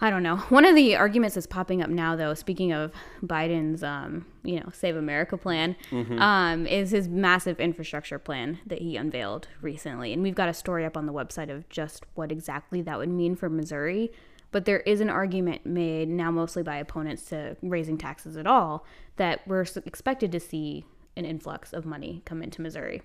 I 0.01 0.11
don't 0.11 0.23
know. 0.25 0.37
One 0.49 0.65
of 0.65 0.75
the 0.75 0.97
arguments 0.97 1.35
that's 1.37 1.47
popping 1.47 1.81
up 1.83 1.89
now, 1.89 2.17
though, 2.17 2.35
speaking 2.35 2.73
of 2.73 2.91
Biden's, 3.23 3.83
um, 3.85 4.27
you 4.43 4.59
know, 4.61 4.69
Save 4.73 4.97
America 4.97 5.37
plan, 5.39 5.77
um, 6.19 6.67
is 6.67 6.91
his 6.91 7.09
massive 7.09 7.61
infrastructure 7.61 8.19
plan 8.19 8.59
that 8.67 8.81
he 8.81 8.97
unveiled 8.97 9.47
recently. 9.63 10.13
And 10.13 10.23
we've 10.23 10.35
got 10.35 10.49
a 10.49 10.53
story 10.55 10.85
up 10.85 10.97
on 10.97 11.07
the 11.07 11.13
website 11.13 11.49
of 11.49 11.69
just 11.69 12.05
what 12.15 12.33
exactly 12.33 12.83
that 12.83 12.99
would 12.99 13.09
mean 13.09 13.37
for 13.37 13.49
Missouri. 13.49 14.11
But 14.55 14.67
there 14.67 14.79
is 14.79 15.01
an 15.01 15.11
argument 15.11 15.67
made 15.67 16.09
now, 16.09 16.31
mostly 16.31 16.63
by 16.63 16.77
opponents 16.77 17.25
to 17.31 17.57
raising 17.61 17.99
taxes 17.99 18.37
at 18.37 18.47
all, 18.47 18.87
that 19.17 19.41
we're 19.49 19.67
expected 19.85 20.31
to 20.31 20.39
see 20.39 20.85
an 21.17 21.25
influx 21.25 21.73
of 21.73 21.85
money 21.85 22.23
come 22.25 22.41
into 22.41 22.63
Missouri. 22.63 23.03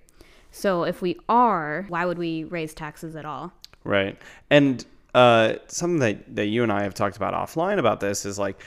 So 0.51 0.83
if 0.83 1.01
we 1.01 1.17
are, 1.27 1.87
why 1.87 2.05
would 2.05 2.19
we 2.19 2.43
raise 2.43 2.75
taxes 2.75 3.15
at 3.15 3.25
all? 3.25 3.51
Right. 3.83 4.15
And 4.51 4.85
uh, 5.15 5.55
something 5.65 5.97
that, 6.01 6.35
that 6.35 6.45
you 6.45 6.61
and 6.61 6.71
I 6.71 6.83
have 6.83 6.93
talked 6.93 7.17
about 7.17 7.33
offline 7.33 7.79
about 7.79 7.99
this 7.99 8.27
is 8.27 8.37
like, 8.37 8.61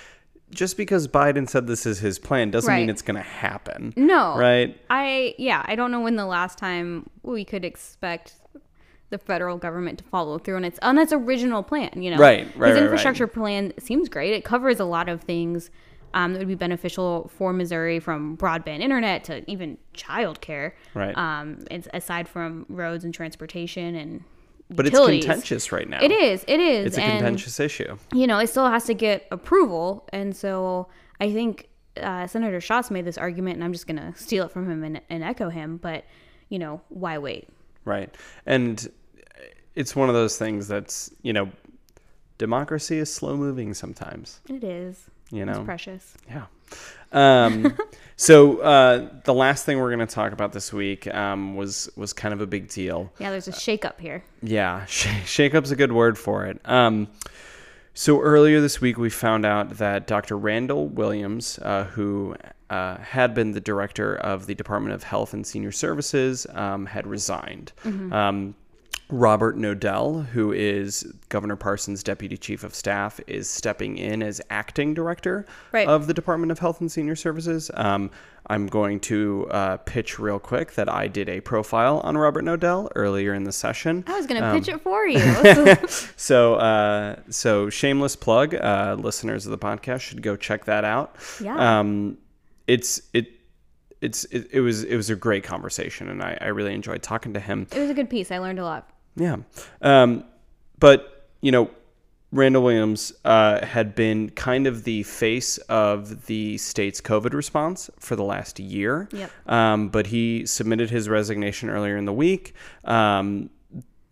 just 0.51 0.77
because 0.77 1.07
Biden 1.07 1.49
said 1.49 1.69
this 1.69 1.87
is 1.87 2.01
his 2.01 2.19
plan 2.19 2.51
doesn't 2.51 2.75
mean 2.75 2.91
it's 2.91 3.01
going 3.01 3.15
to 3.15 3.23
happen. 3.23 3.95
No. 3.97 4.37
Right. 4.37 4.77
I 4.91 5.37
yeah, 5.39 5.63
I 5.67 5.77
don't 5.77 5.93
know 5.93 6.01
when 6.01 6.17
the 6.17 6.27
last 6.27 6.59
time 6.59 7.09
we 7.23 7.45
could 7.45 7.65
expect 7.65 8.35
the 9.13 9.19
federal 9.19 9.57
government 9.57 9.99
to 9.99 10.05
follow 10.05 10.39
through 10.39 10.57
on 10.57 10.65
its 10.65 10.79
on 10.83 10.99
its 10.99 11.13
original 11.13 11.63
plan. 11.63 11.91
You 12.03 12.11
know, 12.11 12.17
Right, 12.19 12.41
right, 12.41 12.47
His 12.47 12.57
right, 12.57 12.71
right. 12.73 12.83
infrastructure 12.83 13.27
plan 13.29 13.73
seems 13.79 14.09
great. 14.09 14.33
It 14.35 14.43
covers 14.45 14.81
a 14.81 14.85
lot 14.85 15.09
of 15.09 15.21
things 15.21 15.71
um, 16.15 16.33
that 16.33 16.41
would 16.41 16.49
be 16.49 16.55
beneficial 16.57 17.31
for 17.37 17.53
Missouri, 17.53 18.01
from 18.01 18.37
broadband 18.37 18.81
internet 18.81 19.25
to 19.25 19.49
even 19.51 19.79
childcare. 19.95 20.73
Right. 20.95 21.17
Um, 21.17 21.61
it's 21.71 21.89
aside 21.95 22.29
from 22.29 22.67
roads 22.69 23.05
and 23.05 23.15
transportation 23.15 23.95
and 23.95 24.25
But 24.69 24.87
it's 24.87 24.99
contentious 24.99 25.73
right 25.73 25.89
now. 25.89 26.03
It 26.03 26.11
is. 26.11 26.45
It 26.49 26.61
is. 26.61 26.87
It's 26.87 26.99
a 26.99 27.03
and- 27.03 27.13
contentious 27.19 27.61
issue. 27.61 27.97
you 28.13 28.27
know, 28.27 28.39
it 28.39 28.49
still 28.49 28.69
has 28.69 28.85
to 28.87 28.95
get 28.95 29.27
approval. 29.31 30.07
And 30.13 30.35
so 30.37 30.89
I 31.21 31.33
think 31.33 31.69
uh, 31.97 32.27
Senator 32.27 32.61
Schatz 32.61 32.91
made 32.91 33.05
this 33.05 33.19
argument, 33.19 33.57
and 33.57 33.65
I'm 33.65 33.73
just 33.73 33.87
going 33.87 33.99
to 34.01 34.15
steal 34.19 34.45
it 34.47 34.51
from 34.51 34.71
him 34.71 34.83
and, 34.85 35.01
and 35.11 35.23
echo 35.23 35.49
him. 35.51 35.77
But 35.77 36.05
you 36.49 36.59
know, 36.59 36.81
why 36.89 37.17
wait? 37.19 37.49
Right. 37.87 38.15
And 38.47 38.87
it's 39.75 39.95
one 39.97 40.09
of 40.09 40.15
those 40.15 40.37
things 40.37 40.69
that's, 40.69 41.11
you 41.23 41.33
know, 41.33 41.51
democracy 42.39 42.99
is 42.99 43.13
slow 43.13 43.37
moving 43.37 43.75
sometimes. 43.75 44.41
It 44.49 44.65
is. 44.65 45.07
You 45.31 45.43
It's 45.49 45.59
know? 45.59 45.65
precious. 45.65 46.15
Yeah. 46.29 46.45
Um, 47.13 47.77
so 48.17 48.59
uh, 48.61 49.09
the 49.25 49.35
last 49.35 49.65
thing 49.65 49.79
we're 49.79 49.95
going 49.95 50.07
to 50.07 50.15
talk 50.15 50.33
about 50.33 50.53
this 50.53 50.73
week 50.73 51.07
um, 51.15 51.57
was 51.57 51.89
was 51.97 52.13
kind 52.13 52.33
of 52.35 52.41
a 52.41 52.47
big 52.47 52.69
deal. 52.69 53.13
Yeah, 53.19 53.31
there's 53.31 53.49
a 53.49 53.53
shakeup 53.53 53.99
here. 54.01 54.23
Yeah, 54.43 54.85
sh- 54.87 55.07
shakeup's 55.25 55.71
a 55.71 55.77
good 55.77 55.93
word 55.93 56.19
for 56.19 56.47
it. 56.47 56.61
Um, 56.65 57.09
so 57.95 58.21
earlier 58.21 58.61
this 58.63 58.81
week, 58.81 58.97
we 58.97 59.11
found 59.11 59.45
out 59.45 59.77
that 59.79 60.07
Dr. 60.07 60.37
Randall 60.39 60.89
Williams, 60.89 61.59
uh, 61.61 61.85
who 61.85 62.35
uh, 62.71 62.97
had 62.97 63.35
been 63.35 63.53
the 63.53 63.61
director 63.61 64.17
of 64.17 64.47
the 64.47 64.55
Department 64.55 64.95
of 64.95 65.03
Health 65.03 65.35
and 65.35 65.47
Senior 65.47 65.73
Services, 65.73 66.47
um, 66.55 66.87
had 66.87 67.07
resigned. 67.07 67.73
Um, 67.85 68.55
Robert 69.13 69.57
Knodell, 69.59 70.25
who 70.29 70.53
is 70.53 71.03
Governor 71.29 71.55
Parsons' 71.57 72.03
deputy 72.03 72.37
chief 72.37 72.65
of 72.65 72.75
staff, 72.75 73.21
is 73.27 73.49
stepping 73.49 73.99
in 73.99 74.23
as 74.23 74.41
acting 74.51 74.95
director 74.95 75.45
Right. 75.71 75.87
of 75.87 76.07
the 76.07 76.15
Department 76.15 76.51
of 76.51 76.59
Health 76.59 76.81
and 76.81 76.91
Senior 76.91 77.15
Services. 77.15 77.71
Um, 77.75 78.11
I'm 78.49 78.67
going 78.67 78.99
to 79.01 79.47
uh, 79.51 79.77
pitch 79.77 80.19
real 80.19 80.39
quick 80.41 80.73
that 80.75 80.89
I 80.89 81.07
did 81.09 81.29
a 81.29 81.41
profile 81.41 82.01
on 82.05 82.17
Robert 82.17 82.43
Knodell 82.45 82.91
earlier 82.97 83.35
in 83.35 83.45
the 83.45 83.53
session. 83.53 84.03
I 84.07 84.17
was 84.17 84.27
going 84.27 84.43
to 84.43 84.51
pitch 84.53 84.69
Um, 84.71 84.77
it 84.77 84.83
for 84.83 85.07
you. 85.07 85.89
So, 86.17 86.55
uh, 86.55 87.17
so 87.29 87.69
shameless 87.71 88.17
plug. 88.17 88.55
Uh, 88.55 88.97
listeners 88.99 89.45
of 89.47 89.51
the 89.53 89.59
podcast 89.59 90.01
should 90.01 90.23
go 90.23 90.37
check 90.37 90.65
that 90.65 90.85
out. 90.85 91.17
Yeah. 91.41 91.81
Um, 91.81 92.17
it's 92.67 93.03
it. 93.13 93.27
It's 94.01 94.25
it, 94.27 94.49
it 94.53 94.61
was 94.61 94.83
it 94.83 94.97
was 94.97 95.11
a 95.11 95.15
great 95.17 95.45
conversation, 95.45 96.09
and 96.09 96.23
I, 96.23 96.37
I 96.41 96.47
really 96.49 96.75
enjoyed 96.75 97.03
talking 97.05 97.35
to 97.35 97.41
him. 97.41 97.69
it 97.71 97.79
was 97.79 97.91
a 97.91 97.95
good 97.95 98.11
piece. 98.11 98.33
I 98.33 98.39
learned 98.39 98.59
a 98.59 98.65
lot. 98.65 98.89
Yeah. 99.17 99.37
Um, 99.81 100.25
but, 100.79 101.29
you 101.41 101.53
know, 101.53 101.71
Randall 102.33 102.63
Williams 102.63 103.13
uh, 103.27 103.65
had 103.65 103.95
been 103.95 104.31
kind 104.31 104.67
of 104.67 104.85
the 104.85 105.03
face 105.03 105.59
of 105.59 106.27
the 106.27 106.57
state's 106.57 107.01
COVID 107.01 107.35
response 107.35 107.91
for 107.99 108.17
the 108.17 108.25
last 108.25 108.59
year. 108.59 109.09
Yep. 109.13 109.31
Um, 109.47 109.89
but 109.91 110.07
he 110.07 110.47
submitted 110.47 110.89
his 110.89 111.11
resignation 111.11 111.69
earlier 111.69 111.97
in 111.97 112.07
the 112.07 112.13
week. 112.13 112.55
Um, 112.85 113.51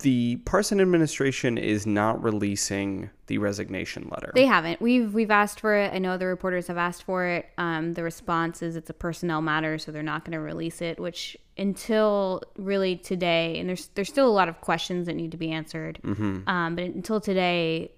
the 0.01 0.37
Parson 0.45 0.81
administration 0.81 1.57
is 1.57 1.85
not 1.85 2.21
releasing 2.21 3.09
the 3.27 3.37
resignation 3.37 4.09
letter. 4.11 4.31
They 4.35 4.45
haven't. 4.45 4.81
We've 4.81 5.13
we've 5.13 5.31
asked 5.31 5.59
for 5.59 5.75
it. 5.75 5.93
I 5.93 5.99
know 5.99 6.17
the 6.17 6.25
reporters 6.25 6.67
have 6.67 6.77
asked 6.77 7.03
for 7.03 7.25
it. 7.25 7.47
Um, 7.57 7.93
the 7.93 8.03
response 8.03 8.61
is 8.61 8.75
it's 8.75 8.89
a 8.89 8.93
personnel 8.93 9.41
matter, 9.41 9.77
so 9.77 9.91
they're 9.91 10.03
not 10.03 10.25
going 10.25 10.33
to 10.33 10.39
release 10.39 10.81
it. 10.81 10.99
Which 10.99 11.37
until 11.57 12.41
really 12.57 12.95
today, 12.97 13.57
and 13.59 13.69
there's 13.69 13.87
there's 13.95 14.09
still 14.09 14.27
a 14.27 14.31
lot 14.31 14.49
of 14.49 14.61
questions 14.61 15.07
that 15.07 15.15
need 15.15 15.31
to 15.31 15.37
be 15.37 15.51
answered. 15.51 15.99
Mm-hmm. 16.03 16.47
Um, 16.49 16.75
but 16.75 16.83
until 16.83 17.21
today, 17.21 17.91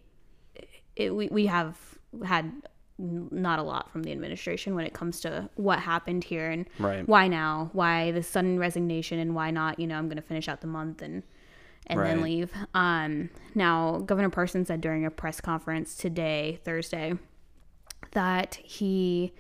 it, 0.96 1.16
we 1.16 1.28
we 1.28 1.46
have 1.48 1.78
had 2.24 2.52
not 3.00 3.58
a 3.58 3.64
lot 3.64 3.92
from 3.92 4.04
the 4.04 4.12
administration 4.12 4.76
when 4.76 4.86
it 4.86 4.94
comes 4.94 5.20
to 5.22 5.50
what 5.56 5.80
happened 5.80 6.24
here 6.24 6.52
and 6.52 6.68
Right. 6.78 7.08
why 7.08 7.28
now, 7.28 7.72
why 7.74 8.12
the 8.12 8.22
sudden 8.22 8.60
resignation, 8.60 9.18
and 9.20 9.34
why 9.34 9.50
not. 9.52 9.80
You 9.80 9.88
know, 9.88 9.98
I'm 9.98 10.06
going 10.08 10.18
to 10.18 10.22
finish 10.22 10.48
out 10.48 10.62
the 10.62 10.68
month 10.68 11.02
and 11.02 11.24
and 11.88 12.00
then 12.00 12.22
leave. 12.22 12.52
Um, 12.74 13.30
now, 13.56 14.00
Governor 14.00 14.30
Parson 14.30 14.66
said 14.66 14.82
during 14.82 15.06
a 15.06 15.12
press 15.12 15.42
conference 15.42 15.96
today, 15.96 16.60
Thursday, 16.64 17.14
that 18.12 18.56
he 18.56 19.34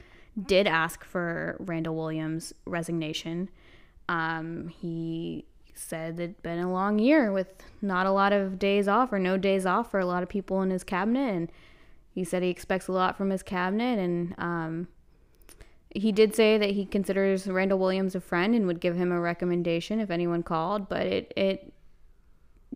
did 0.45 0.67
ask 0.67 1.03
for 1.03 1.57
Randall 1.59 1.95
Williams' 1.95 2.53
resignation. 2.65 3.49
Um, 4.09 4.67
he 4.67 5.45
said 5.75 6.19
it'd 6.19 6.41
been 6.43 6.59
a 6.59 6.71
long 6.71 6.99
year 6.99 7.31
with 7.31 7.47
not 7.81 8.05
a 8.05 8.11
lot 8.11 8.33
of 8.33 8.59
days 8.59 8.87
off 8.87 9.11
or 9.11 9.19
no 9.19 9.37
days 9.37 9.65
off 9.65 9.89
for 9.91 9.99
a 9.99 10.05
lot 10.05 10.23
of 10.23 10.29
people 10.29 10.61
in 10.61 10.69
his 10.69 10.83
cabinet, 10.83 11.33
and 11.33 11.51
he 12.11 12.23
said 12.23 12.43
he 12.43 12.49
expects 12.49 12.87
a 12.87 12.91
lot 12.91 13.17
from 13.17 13.29
his 13.29 13.43
cabinet, 13.43 13.99
and 13.99 14.35
um, 14.37 14.87
he 15.89 16.11
did 16.11 16.35
say 16.35 16.57
that 16.57 16.71
he 16.71 16.85
considers 16.85 17.47
Randall 17.47 17.79
Williams 17.79 18.15
a 18.15 18.21
friend 18.21 18.55
and 18.55 18.67
would 18.67 18.79
give 18.79 18.95
him 18.95 19.11
a 19.11 19.19
recommendation 19.19 19.99
if 19.99 20.09
anyone 20.09 20.43
called, 20.43 20.89
but 20.89 21.05
it 21.05 21.33
it 21.35 21.73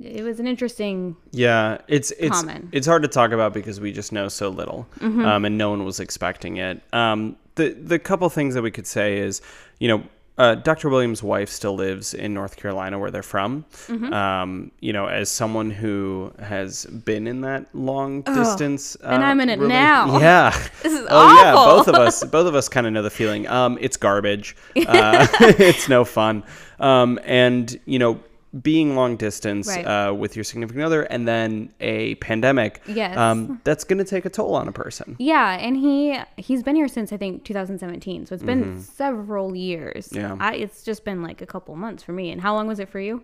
it 0.02 0.24
was 0.24 0.40
an 0.40 0.48
interesting 0.48 1.16
Yeah, 1.32 1.78
it's 1.88 2.12
it's 2.12 2.40
Common. 2.42 2.64
Mm-hmm. 2.64 2.70
it's 2.78 2.88
hard 2.88 3.02
to 3.04 3.08
talk 3.08 3.32
about 3.32 3.54
because 3.54 3.80
we 3.80 3.92
just 3.92 4.12
know 4.12 4.28
so 4.28 4.50
little, 4.50 4.88
um, 5.02 5.46
and 5.46 5.58
no 5.58 5.70
one 5.70 5.84
was 5.86 6.00
expecting 6.00 6.58
it. 6.58 6.82
Um, 6.94 7.38
the 7.56 7.70
the 7.70 8.00
couple 8.00 8.30
things 8.30 8.54
that 8.54 8.62
we 8.62 8.72
could 8.72 8.88
say 8.88 9.18
is, 9.18 9.42
you 9.80 9.88
know, 9.88 10.04
uh, 10.38 10.54
Dr. 10.54 10.90
Williams' 10.90 11.24
wife 11.24 11.50
still 11.50 11.76
lives 11.76 12.14
in 12.14 12.32
North 12.36 12.58
Carolina, 12.58 13.00
where 13.00 13.10
they're 13.10 13.24
from. 13.24 13.66
Mm-hmm. 13.88 14.14
Um, 14.14 14.72
you 14.80 14.94
know, 14.94 15.08
as 15.08 15.32
someone 15.32 15.72
who 15.72 16.32
has 16.38 16.86
been 16.86 17.26
in 17.26 17.42
that 17.42 17.74
long 17.74 18.22
distance, 18.22 18.96
and 19.04 19.24
uh, 19.24 19.26
I'm 19.26 19.40
in 19.42 19.50
it 19.50 19.60
rela- 19.60 19.68
now. 19.68 20.20
Yeah, 20.20 20.52
This 20.84 20.94
is 20.94 21.08
oh 21.10 21.42
yeah, 21.42 21.54
both 21.54 21.88
of 21.88 21.96
us, 21.96 22.24
both 22.38 22.48
of 22.48 22.54
us 22.54 22.70
kind 22.70 22.86
of 22.86 22.94
know 22.94 23.02
the 23.02 23.10
feeling. 23.10 23.48
Um, 23.48 23.80
it's 23.82 23.98
garbage. 23.98 24.56
Uh, 24.76 25.28
it's 25.42 25.90
no 25.90 26.06
fun. 26.06 26.44
Um, 26.80 27.20
and 27.24 27.80
you 27.86 27.98
know, 27.98 28.20
being 28.62 28.96
long 28.96 29.18
distance 29.18 29.68
Right. 29.68 29.86
uh, 29.86 30.14
with 30.14 30.36
your 30.36 30.44
significant 30.44 30.84
other, 30.86 31.04
and 31.04 31.28
then 31.28 31.74
a 31.80 32.16
pandemic. 32.16 32.82
Yes. 32.88 33.18
Um, 33.18 33.60
that's 33.64 33.84
going 33.84 33.98
to 34.00 34.06
take 34.06 34.26
a 34.26 34.30
toll 34.30 34.56
on 34.56 34.68
a 34.68 34.72
person. 34.72 35.16
Yeah, 35.20 35.58
and 35.58 35.76
he 35.78 36.20
he's 36.38 36.64
been 36.64 36.76
here 36.76 36.88
since 36.88 37.12
I 37.12 37.18
think 37.18 37.44
2017, 37.44 38.26
so 38.26 38.34
it's 38.36 38.44
been 38.44 38.82
several 38.82 39.56
years. 39.56 40.10
Mm-hmm. 40.10 40.40
Yeah. 40.40 40.48
I, 40.48 40.56
it's 40.56 40.84
just 40.84 41.04
been 41.04 41.22
like 41.22 41.42
a 41.42 41.46
couple 41.46 41.76
months 41.76 42.04
for 42.04 42.14
me. 42.14 42.32
And 42.32 42.42
how 42.42 42.54
long 42.54 42.68
was 42.68 42.80
it 42.80 42.90
for 42.90 43.00
you? 43.00 43.24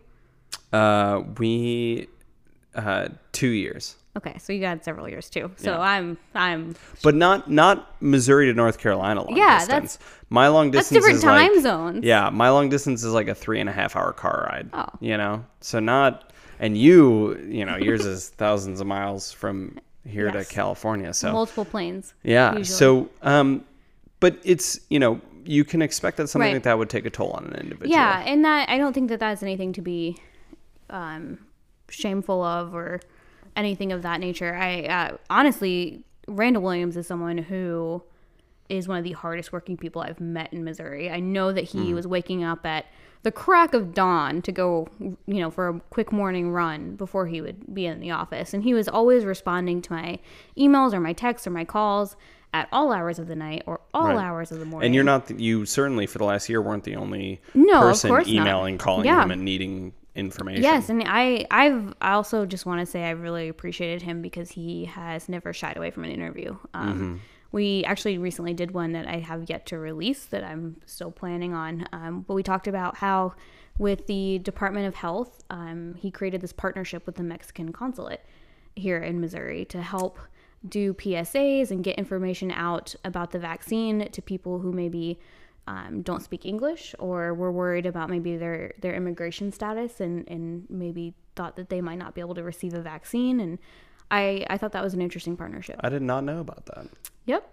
Uh, 0.71 1.21
we 1.37 2.07
uh, 2.75 3.09
two 3.43 3.49
years, 3.65 3.95
Okay, 4.15 4.37
so 4.37 4.53
you 4.53 4.61
got 4.61 4.85
several 4.85 5.09
years 5.09 5.27
too. 5.29 5.51
So 5.57 5.71
Yeah. 5.71 5.79
I'm 5.93 6.17
I'm 6.35 6.75
but 7.01 7.15
not 7.15 7.49
not 7.49 7.75
Missouri 7.99 8.45
to 8.45 8.53
North 8.53 8.77
Carolina 8.77 9.19
long 9.23 9.35
Yeah, 9.35 9.57
distance. 9.59 9.97
my 10.29 10.47
long 10.55 10.69
distance 10.71 10.89
that's 10.89 10.95
different 10.95 11.17
is 11.17 11.23
like- 11.25 11.51
time 11.51 11.61
zones. 11.61 12.05
Yeah, 12.05 12.29
my 12.29 12.49
long 12.55 12.69
distance 12.69 13.03
is 13.03 13.11
like 13.19 13.27
a 13.27 13.35
three 13.43 13.59
and 13.59 13.69
a 13.69 13.73
half 13.73 13.95
hour 13.97 14.13
car 14.13 14.47
ride. 14.49 14.69
Oh. 14.71 14.85
You 15.09 15.17
know, 15.17 15.43
so 15.61 15.79
not, 15.79 16.31
and 16.59 16.77
you, 16.77 17.35
you 17.57 17.65
know, 17.65 17.75
yours 17.75 18.05
is 18.05 18.29
thousands 18.43 18.79
of 18.81 18.87
miles 18.87 19.31
from 19.41 19.79
here 20.15 20.29
Yes. 20.33 20.47
to 20.47 20.53
California. 20.53 21.11
So 21.13 21.31
multiple 21.31 21.65
planes. 21.65 22.13
yeah, 22.23 22.49
usually. 22.51 22.63
so 22.65 23.09
um, 23.23 23.65
but 24.19 24.37
it's 24.43 24.79
you 24.89 24.99
know 24.99 25.19
you 25.43 25.63
can 25.65 25.81
expect 25.81 26.15
that 26.17 26.27
something 26.29 26.47
Right. 26.49 26.53
like 26.59 26.63
that 26.69 26.77
would 26.77 26.89
take 26.97 27.05
a 27.05 27.09
toll 27.09 27.31
on 27.31 27.43
an 27.45 27.55
individual. 27.65 27.89
Yeah, 27.97 28.23
and 28.31 28.45
that 28.45 28.69
I 28.69 28.77
don't 28.77 28.93
think 28.93 29.09
that 29.09 29.19
that's 29.19 29.41
anything 29.43 29.73
to 29.73 29.81
be 29.81 30.17
um, 30.89 31.39
shameful 31.89 32.41
of 32.43 32.73
or 32.75 32.99
anything 33.55 33.91
of 33.91 34.01
that 34.03 34.19
nature. 34.19 34.55
I 34.55 34.83
uh, 34.83 35.17
honestly, 35.29 36.03
Randall 36.27 36.63
Williams 36.63 36.97
is 36.97 37.07
someone 37.07 37.37
who 37.37 38.03
is 38.69 38.87
one 38.87 38.97
of 38.97 39.03
the 39.03 39.11
hardest 39.11 39.51
working 39.51 39.77
people 39.77 40.01
I've 40.01 40.19
met 40.21 40.51
in 40.53 40.63
Missouri. 40.63 41.09
I 41.11 41.19
know 41.19 41.51
that 41.51 41.65
he 41.65 41.93
was 41.93 42.07
waking 42.07 42.43
up 42.43 42.65
at 42.65 42.85
the 43.23 43.31
crack 43.31 43.73
of 43.73 43.93
dawn 43.93 44.41
to 44.41 44.51
go, 44.51 44.87
you 44.99 45.15
know, 45.27 45.51
for 45.51 45.67
a 45.69 45.79
quick 45.91 46.11
morning 46.11 46.51
run 46.51 46.95
before 46.95 47.27
he 47.27 47.41
would 47.41 47.73
be 47.73 47.85
in 47.85 47.99
the 47.99 48.11
office, 48.11 48.53
and 48.53 48.63
he 48.63 48.73
was 48.73 48.87
always 48.87 49.25
responding 49.25 49.81
to 49.83 49.93
my 49.93 50.19
emails 50.57 50.93
or 50.93 50.99
my 50.99 51.13
texts 51.13 51.45
or 51.45 51.51
my 51.51 51.65
calls 51.65 52.15
at 52.53 52.67
all 52.71 52.91
hours 52.91 53.19
of 53.19 53.27
the 53.27 53.35
night 53.35 53.63
or 53.65 53.81
all 53.93 54.07
Right. 54.09 54.17
hours 54.25 54.51
of 54.51 54.59
the 54.59 54.65
morning. 54.65 54.87
And 54.87 54.95
you're 54.95 55.03
not 55.03 55.27
the, 55.27 55.41
you 55.41 55.65
certainly 55.65 56.05
for 56.05 56.17
the 56.19 56.25
last 56.25 56.49
year 56.49 56.61
weren't 56.61 56.83
the 56.83 56.95
only 56.95 57.41
No, 57.53 57.79
person 57.79 58.09
course 58.09 58.27
not. 58.27 58.41
emailing, 58.41 58.77
calling 58.77 59.05
Yeah. 59.05 59.23
him, 59.23 59.31
and 59.31 59.43
needing 59.43 59.93
information. 60.15 60.63
Yes, 60.63 60.89
and 60.89 61.03
I 61.05 61.45
I've 61.49 61.93
I 62.01 62.11
also 62.13 62.45
just 62.45 62.65
want 62.65 62.79
to 62.79 62.85
say 62.85 63.03
I 63.03 63.11
really 63.11 63.49
appreciated 63.49 64.01
him 64.01 64.21
because 64.21 64.51
he 64.51 64.85
has 64.85 65.27
never 65.29 65.53
shied 65.53 65.77
away 65.77 65.91
from 65.91 66.03
an 66.03 66.11
interview. 66.11 66.55
Um, 66.73 67.21
We 67.51 67.83
actually 67.83 68.17
recently 68.17 68.55
did 68.55 68.71
one 68.71 68.93
that 68.93 69.07
I 69.07 69.19
have 69.19 69.47
yet 69.47 69.67
to 69.67 69.77
release 69.77 70.25
that 70.25 70.43
I'm 70.43 70.77
still 70.87 71.11
planning 71.11 71.53
on. 71.53 71.87
Um, 71.93 72.21
but 72.27 72.33
we 72.33 72.41
talked 72.41 72.67
about 72.67 72.97
how 72.97 73.35
with 73.77 74.07
the 74.07 74.39
Department 74.39 74.87
of 74.87 74.95
Health, 74.95 75.43
um, 75.51 75.93
he 75.95 76.09
created 76.09 76.41
this 76.41 76.51
partnership 76.51 77.05
with 77.05 77.15
the 77.15 77.23
Mexican 77.23 77.71
consulate 77.71 78.25
here 78.75 78.97
in 78.97 79.21
Missouri 79.21 79.65
to 79.65 79.83
help 79.83 80.17
do 80.67 80.95
PSAs 80.95 81.69
and 81.69 81.83
get 81.83 81.97
information 81.99 82.49
out 82.51 82.95
about 83.05 83.31
the 83.31 83.39
vaccine 83.39 84.09
to 84.09 84.21
people 84.21 84.59
who 84.59 84.71
maybe 84.71 85.19
um, 85.67 86.01
don't 86.01 86.21
speak 86.21 86.45
English 86.45 86.93
or 86.99 87.33
were 87.33 87.51
worried 87.51 87.85
about 87.85 88.09
maybe 88.09 88.35
their, 88.37 88.73
their 88.81 88.93
immigration 88.93 89.51
status 89.51 90.01
and, 90.01 90.27
and 90.27 90.65
maybe 90.69 91.13
thought 91.35 91.55
that 91.55 91.69
they 91.69 91.81
might 91.81 91.97
not 91.97 92.13
be 92.13 92.21
able 92.21 92.35
to 92.35 92.43
receive 92.43 92.73
a 92.73 92.81
vaccine. 92.81 93.39
And 93.39 93.59
I, 94.11 94.45
I 94.49 94.57
thought 94.57 94.73
that 94.73 94.83
was 94.83 94.93
an 94.93 95.01
interesting 95.01 95.37
partnership. 95.37 95.79
I 95.79 95.89
did 95.89 96.01
not 96.01 96.23
know 96.23 96.39
about 96.39 96.65
that. 96.67 96.87
Yep. 97.25 97.49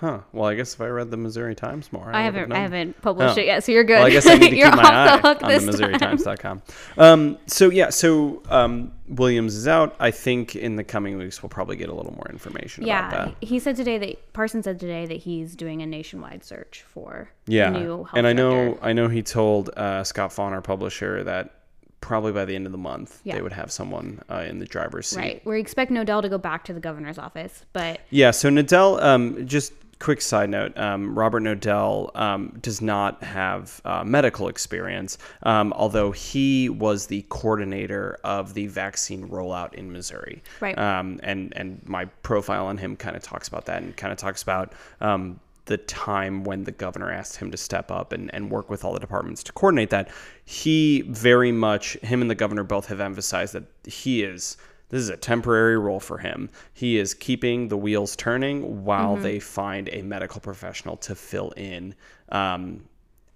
Huh. 0.00 0.20
Well, 0.32 0.48
I 0.48 0.54
guess 0.54 0.74
if 0.74 0.80
I 0.80 0.86
read 0.86 1.10
the 1.10 1.16
Missouri 1.16 1.56
Times 1.56 1.92
more, 1.92 2.08
I 2.12 2.20
I, 2.20 2.22
haven't 2.22 2.52
I 2.52 2.58
haven't 2.60 3.02
published 3.02 3.36
Oh. 3.36 3.40
it 3.40 3.46
yet, 3.46 3.64
so 3.64 3.72
you're 3.72 3.82
good. 3.82 3.94
Well, 3.98 4.06
I 4.06 4.10
guess 4.10 4.26
I 4.28 4.34
need 4.36 4.50
to 4.50 4.56
keep 4.62 4.74
my 4.74 4.82
eye 4.84 5.16
the 5.20 5.26
on 5.28 5.66
the. 5.66 5.72
MissouriTimes.com. 5.72 6.62
Um, 6.96 7.38
so 7.46 7.68
yeah, 7.70 7.90
so 7.90 8.42
um, 8.48 8.92
Williams 9.08 9.56
is 9.56 9.66
out. 9.66 9.96
I 9.98 10.12
think 10.12 10.54
in 10.54 10.76
the 10.76 10.84
coming 10.84 11.16
weeks 11.18 11.42
we'll 11.42 11.50
probably 11.50 11.74
get 11.76 11.88
a 11.88 11.94
little 11.94 12.12
more 12.14 12.28
information 12.30 12.84
about 12.84 12.88
Yeah, 12.88 13.10
that. 13.26 13.34
he 13.40 13.58
said 13.58 13.74
today 13.74 13.98
that 13.98 14.32
Parson 14.34 14.62
said 14.62 14.78
today 14.78 15.04
that 15.06 15.16
he's 15.18 15.56
doing 15.56 15.82
a 15.82 15.86
nationwide 15.86 16.44
search 16.44 16.84
for 16.86 17.28
Yeah, 17.48 17.70
new 17.70 17.96
health 18.04 18.10
and 18.14 18.26
I 18.26 18.32
know 18.32 18.50
director. 18.66 18.84
I 18.84 18.92
know 18.92 19.08
he 19.08 19.22
told 19.22 19.70
uh, 19.76 20.04
Scott 20.04 20.32
Faughn, 20.32 20.52
our 20.52 20.62
publisher, 20.62 21.24
that 21.24 21.54
probably 22.00 22.30
by 22.30 22.44
the 22.44 22.54
end 22.54 22.66
of 22.66 22.70
the 22.70 22.78
month 22.78 23.20
Yeah. 23.24 23.34
they 23.34 23.42
would 23.42 23.52
have 23.52 23.72
someone 23.72 24.22
uh, 24.30 24.44
in 24.48 24.60
the 24.60 24.64
driver's 24.66 25.08
seat. 25.08 25.18
Right. 25.18 25.44
We 25.44 25.58
expect 25.58 25.90
Knodell 25.90 26.22
to 26.22 26.28
go 26.28 26.38
back 26.38 26.62
to 26.66 26.72
the 26.72 26.78
governor's 26.78 27.18
office, 27.18 27.64
but 27.72 27.98
Yeah. 28.10 28.30
So 28.30 28.48
Knodell, 28.48 29.02
um, 29.02 29.44
just 29.48 29.72
quick 29.98 30.20
side 30.20 30.50
note: 30.50 30.76
um, 30.76 31.18
Robert 31.18 31.42
Knodell 31.42 32.10
um, 32.14 32.56
does 32.60 32.80
not 32.80 33.22
have 33.22 33.80
uh, 33.84 34.04
medical 34.04 34.48
experience, 34.48 35.18
um, 35.42 35.72
although 35.74 36.10
he 36.12 36.68
was 36.68 37.06
the 37.06 37.24
coordinator 37.28 38.18
of 38.24 38.54
the 38.54 38.66
vaccine 38.66 39.28
rollout 39.28 39.74
in 39.74 39.92
Missouri. 39.92 40.42
Right. 40.60 40.78
Um, 40.78 41.20
and 41.22 41.52
and 41.56 41.80
my 41.86 42.06
profile 42.22 42.66
on 42.66 42.78
him 42.78 42.96
kind 42.96 43.16
of 43.16 43.22
talks 43.22 43.48
about 43.48 43.66
that 43.66 43.82
and 43.82 43.96
kind 43.96 44.12
of 44.12 44.18
talks 44.18 44.42
about. 44.42 44.72
Um, 45.00 45.40
the 45.68 45.76
time 45.76 46.44
when 46.44 46.64
the 46.64 46.72
governor 46.72 47.12
asked 47.12 47.36
him 47.36 47.50
to 47.50 47.56
step 47.58 47.90
up 47.90 48.12
and, 48.12 48.32
and 48.34 48.50
work 48.50 48.70
with 48.70 48.84
all 48.84 48.94
the 48.94 48.98
departments 48.98 49.42
to 49.42 49.52
coordinate 49.52 49.90
that, 49.90 50.08
he 50.44 51.02
very 51.02 51.52
much, 51.52 51.92
him 51.98 52.22
and 52.22 52.30
the 52.30 52.34
governor 52.34 52.64
both 52.64 52.86
have 52.86 53.00
emphasized 53.00 53.52
that 53.52 53.64
he 53.84 54.22
is 54.22 54.56
this 54.90 55.00
is 55.02 55.08
a 55.08 55.16
temporary 55.16 55.76
role 55.78 56.00
for 56.00 56.18
him. 56.18 56.48
He 56.72 56.96
is 56.98 57.14
keeping 57.14 57.68
the 57.68 57.76
wheels 57.76 58.16
turning 58.16 58.84
while 58.84 59.14
Mm-hmm. 59.14 59.22
they 59.22 59.38
find 59.40 59.88
a 59.92 60.02
medical 60.02 60.40
professional 60.40 60.96
to 60.98 61.14
fill 61.14 61.50
in 61.56 61.94
um, 62.30 62.84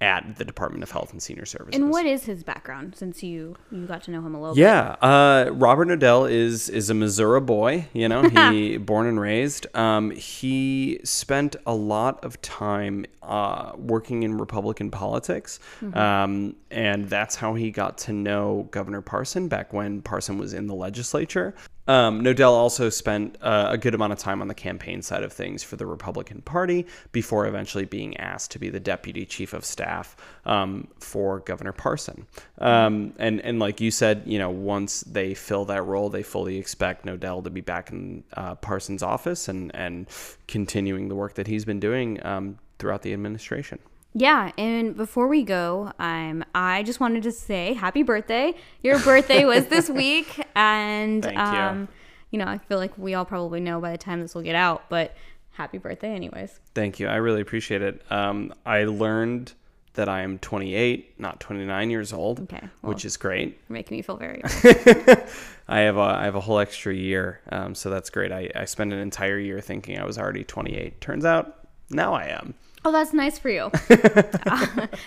at 0.02 0.36
the 0.36 0.44
Department 0.44 0.82
of 0.82 0.90
Health 0.90 1.12
and 1.12 1.22
Senior 1.22 1.46
Services. 1.46 1.80
and 1.80 1.88
what 1.88 2.04
is 2.04 2.24
his 2.24 2.42
background 2.42 2.96
since 2.96 3.22
you 3.22 3.54
you 3.70 3.86
got 3.86 4.02
to 4.02 4.10
know 4.10 4.20
him 4.20 4.34
a 4.34 4.40
little 4.40 4.58
Yeah, 4.58 4.96
uh, 5.00 5.50
Robert 5.52 5.86
Knodell 5.86 6.28
is 6.30 6.68
is 6.68 6.90
a 6.90 6.94
Missouri 6.94 7.40
boy. 7.40 7.86
You 7.92 8.08
know, 8.08 8.28
he 8.28 8.76
born 8.78 9.06
and 9.06 9.20
raised. 9.20 9.68
Um, 9.76 10.10
he 10.10 10.98
spent 11.04 11.54
a 11.66 11.74
lot 11.74 12.22
of 12.24 12.42
time 12.42 13.06
uh, 13.22 13.72
working 13.76 14.24
in 14.24 14.38
Republican 14.38 14.90
politics, 14.90 15.60
um, 15.94 16.56
and 16.72 17.08
that's 17.08 17.36
how 17.36 17.54
he 17.54 17.70
got 17.70 17.96
to 17.98 18.12
know 18.12 18.66
Governor 18.72 19.02
Parson 19.02 19.46
back 19.46 19.72
when 19.72 20.02
Parson 20.02 20.36
was 20.36 20.52
in 20.52 20.66
the 20.66 20.74
legislature. 20.74 21.54
Um, 21.88 22.22
Knodell 22.22 22.52
also 22.52 22.90
spent 22.90 23.36
uh, 23.40 23.68
a 23.70 23.78
good 23.78 23.94
amount 23.94 24.12
of 24.12 24.18
time 24.18 24.40
on 24.40 24.48
the 24.48 24.54
campaign 24.54 25.02
side 25.02 25.22
of 25.24 25.32
things 25.32 25.62
for 25.62 25.76
the 25.76 25.86
Republican 25.86 26.40
Party 26.42 26.86
before 27.10 27.46
eventually 27.46 27.84
being 27.84 28.16
asked 28.18 28.52
to 28.52 28.58
be 28.58 28.68
the 28.68 28.80
deputy 28.80 29.24
chief 29.26 29.52
of 29.52 29.64
staff 29.64 30.16
um, 30.44 30.88
for 31.00 31.40
Governor 31.40 31.72
Parson. 31.72 32.26
Um, 32.58 33.14
and 33.18 33.40
and 33.40 33.58
like 33.58 33.80
you 33.80 33.90
said, 33.90 34.22
you 34.26 34.38
know, 34.38 34.50
once 34.50 35.00
they 35.00 35.34
fill 35.34 35.64
that 35.66 35.84
role, 35.84 36.08
they 36.08 36.22
fully 36.22 36.56
expect 36.56 37.04
Knodell 37.04 37.42
to 37.44 37.50
be 37.50 37.60
back 37.60 37.90
in 37.90 38.22
uh, 38.34 38.54
Parson's 38.56 39.02
office 39.02 39.48
and 39.48 39.74
and 39.74 40.08
continuing 40.46 41.08
the 41.08 41.16
work 41.16 41.34
that 41.34 41.46
he's 41.46 41.64
been 41.64 41.80
doing 41.80 42.24
um, 42.24 42.58
throughout 42.78 43.02
the 43.02 43.12
administration. 43.12 43.78
Yeah, 44.14 44.52
and 44.58 44.96
before 44.96 45.26
we 45.26 45.42
go, 45.42 45.92
um, 45.98 46.44
I 46.54 46.82
just 46.82 47.00
wanted 47.00 47.22
to 47.22 47.32
say 47.32 47.72
happy 47.72 48.02
birthday. 48.02 48.54
Your 48.82 48.98
birthday 48.98 49.44
was 49.44 49.66
this 49.66 49.88
week, 50.04 50.44
and 50.54 51.22
Thank 51.22 51.36
you. 51.36 51.42
um, 51.42 51.88
you 52.30 52.38
know, 52.38 52.46
I 52.46 52.58
feel 52.58 52.78
like 52.78 52.96
we 52.98 53.14
all 53.14 53.24
probably 53.24 53.60
know 53.60 53.80
by 53.80 53.92
the 53.92 53.98
time 53.98 54.20
this 54.20 54.34
will 54.34 54.42
get 54.42 54.54
out, 54.54 54.88
but 54.90 55.16
happy 55.52 55.78
birthday, 55.78 56.14
anyways. 56.14 56.60
Thank 56.74 57.00
you. 57.00 57.08
I 57.08 57.16
really 57.16 57.40
appreciate 57.40 57.82
it. 57.82 58.02
Um, 58.10 58.52
I 58.66 58.84
learned 58.84 59.52
that 59.94 60.08
I 60.08 60.22
am 60.22 60.38
28, 60.38 61.20
not 61.20 61.38
29 61.40 61.90
years 61.90 62.12
old, 62.12 62.40
Okay, 62.40 62.66
which 62.80 63.04
is 63.04 63.16
great. 63.18 63.58
You're 63.68 63.74
making 63.74 63.96
me 63.98 64.02
feel 64.02 64.16
very. 64.16 64.42
I 65.68 65.80
have 65.80 65.96
a 65.96 66.00
I 66.00 66.24
have 66.24 66.34
a 66.34 66.40
whole 66.40 66.58
extra 66.58 66.94
year, 66.94 67.40
um, 67.50 67.74
so 67.74 67.90
that's 67.90 68.08
great. 68.10 68.32
I, 68.32 68.50
I 68.54 68.64
spent 68.64 68.92
an 68.92 68.98
entire 68.98 69.38
year 69.38 69.60
thinking 69.60 69.98
I 69.98 70.04
was 70.04 70.18
already 70.18 70.44
28. 70.44 71.00
Turns 71.00 71.24
out 71.24 71.66
now 71.90 72.14
I 72.14 72.24
am. 72.24 72.54
Oh, 72.84 72.92
that's 72.92 73.12
nice 73.12 73.38
for 73.38 73.48
you. 73.48 73.70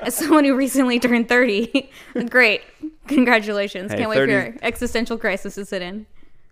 As 0.01 0.15
someone 0.15 0.45
who 0.45 0.55
recently 0.55 0.99
turned 0.99 1.27
30, 1.29 1.89
great. 2.29 2.61
Congratulations. 3.07 3.91
Hey, 3.91 3.99
Can't 3.99 4.09
wait 4.09 4.17
for 4.17 4.25
your 4.27 4.55
existential 4.61 5.17
crisis 5.17 5.55
to 5.55 5.65
sit 5.65 5.81
in. 5.81 6.05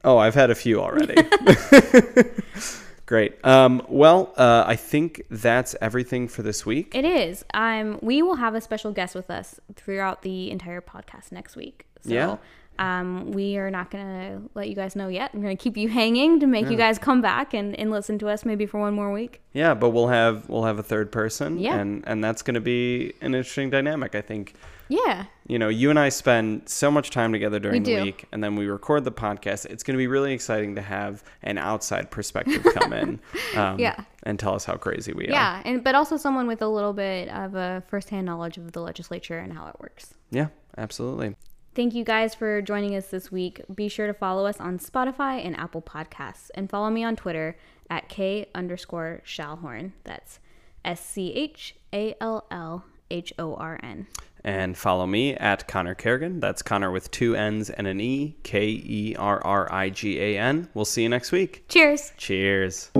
Oh, 0.03 0.17
I've 0.17 0.35
had 0.35 0.49
a 0.51 0.55
few 0.55 0.81
already. 0.81 1.15
great. 3.05 3.43
Um, 3.45 3.81
well, 3.87 4.33
uh, 4.37 4.63
I 4.67 4.75
think 4.75 5.23
that's 5.29 5.75
everything 5.81 6.27
for 6.27 6.43
this 6.43 6.65
week. 6.65 6.93
It 6.93 7.05
is. 7.05 7.45
Um, 7.53 7.99
we 8.01 8.21
will 8.21 8.35
have 8.35 8.53
a 8.53 8.61
special 8.61 8.91
guest 8.91 9.15
with 9.15 9.29
us 9.29 9.59
throughout 9.75 10.21
the 10.21 10.51
entire 10.51 10.81
podcast 10.81 11.31
next 11.31 11.55
week. 11.55 11.85
So, 12.01 12.09
Yeah. 12.13 12.37
Um, 12.79 13.31
we 13.31 13.57
are 13.57 13.69
not 13.69 13.91
going 13.91 14.05
to 14.05 14.49
let 14.55 14.67
you 14.67 14.75
guys 14.75 14.95
know 14.95 15.07
yet. 15.07 15.29
I'm 15.33 15.41
going 15.41 15.55
to 15.55 15.61
keep 15.63 15.77
you 15.77 15.89
hanging 16.01 16.39
to 16.39 16.47
make 16.47 16.69
you 16.69 16.77
guys 16.77 16.97
come 16.97 17.21
back 17.21 17.53
and, 17.53 17.75
and 17.79 17.91
listen 17.91 18.17
to 18.19 18.29
us 18.29 18.45
maybe 18.45 18.65
for 18.65 18.79
one 18.79 18.93
more 18.95 19.11
week. 19.13 19.41
Yeah, 19.53 19.75
but 19.75 19.91
we'll 19.91 20.07
have 20.07 20.49
we'll 20.49 20.63
have 20.63 20.79
a 20.79 20.83
third 20.83 21.11
person, 21.11 21.59
Yeah. 21.59 21.75
and 21.77 22.03
and 22.07 22.23
that's 22.23 22.41
going 22.41 22.55
to 22.55 22.61
be 22.61 23.13
an 23.21 23.35
interesting 23.35 23.69
dynamic. 23.69 24.15
I 24.15 24.21
think 24.21 24.55
Yeah. 24.89 25.25
you 25.45 25.59
know 25.59 25.69
you 25.69 25.91
and 25.91 25.99
I 25.99 26.09
spend 26.09 26.67
so 26.67 26.89
much 26.89 27.11
time 27.11 27.31
together 27.31 27.59
during 27.59 27.83
the 27.83 27.95
do. 27.97 28.01
week, 28.01 28.25
and 28.31 28.43
then 28.43 28.55
we 28.55 28.65
record 28.65 29.03
the 29.03 29.11
podcast. 29.11 29.65
It's 29.67 29.83
going 29.83 29.93
to 29.93 29.99
be 29.99 30.07
really 30.07 30.33
exciting 30.33 30.73
to 30.75 30.81
have 30.81 31.23
an 31.43 31.59
outside 31.59 32.09
perspective 32.09 32.65
come 32.73 32.91
in, 32.93 33.19
um, 33.55 33.79
Yeah. 33.79 34.03
and 34.23 34.39
tell 34.39 34.55
us 34.55 34.65
how 34.65 34.75
crazy 34.77 35.13
we 35.13 35.27
are. 35.27 35.31
Yeah. 35.31 35.61
And 35.63 35.83
but 35.83 35.93
also 35.93 36.17
someone 36.17 36.47
with 36.47 36.63
a 36.63 36.67
little 36.67 36.93
bit 36.93 37.29
of 37.29 37.53
a 37.53 37.83
firsthand 37.87 38.25
knowledge 38.25 38.57
of 38.57 38.71
the 38.71 38.81
legislature 38.81 39.37
and 39.37 39.53
how 39.53 39.67
it 39.67 39.75
works. 39.79 40.15
Yeah, 40.31 40.47
absolutely. 40.75 41.35
Thank 41.75 41.95
you 41.95 42.03
guys 42.03 42.35
for 42.35 42.61
joining 42.61 42.95
us 42.95 43.07
this 43.07 43.31
week. 43.31 43.61
Be 43.73 43.87
sure 43.87 44.05
to 44.05 44.13
follow 44.13 44.45
us 44.45 44.59
on 44.59 44.77
Spotify 44.77 45.43
and 45.43 45.57
Apple 45.57 45.81
Podcasts 45.81 46.51
and 46.53 46.69
follow 46.69 46.91
me 46.91 47.03
on 47.03 47.15
Twitter 47.15 47.57
at 47.89 48.09
K 48.09 48.47
underscore 48.53 49.21
Schallhorn. 49.25 49.93
That's 50.03 50.39
S 50.85 51.03
C 51.03 51.33
H 51.33 51.75
A 51.91 52.15
L 52.21 52.45
L 52.51 52.85
H 53.09 53.33
O 53.39 53.55
R 53.55 53.79
N. 53.81 54.05
And 54.43 54.77
follow 54.77 55.07
me 55.07 55.33
at 55.33 55.67
Connor 55.67 55.95
Kerrigan. 55.95 56.39
That's 56.39 56.61
Connor 56.61 56.91
with 56.91 57.09
two 57.09 57.35
N's 57.35 57.71
and 57.71 57.87
an 57.87 57.99
E, 57.99 58.35
K 58.43 58.67
E 58.67 59.15
R 59.17 59.43
R 59.43 59.71
I 59.73 59.89
G 59.89 60.19
A 60.19 60.37
N. 60.37 60.69
We'll 60.75 60.85
see 60.85 61.01
you 61.01 61.09
next 61.09 61.31
week. 61.31 61.65
Cheers. 61.69 62.11
Cheers. 62.17 62.91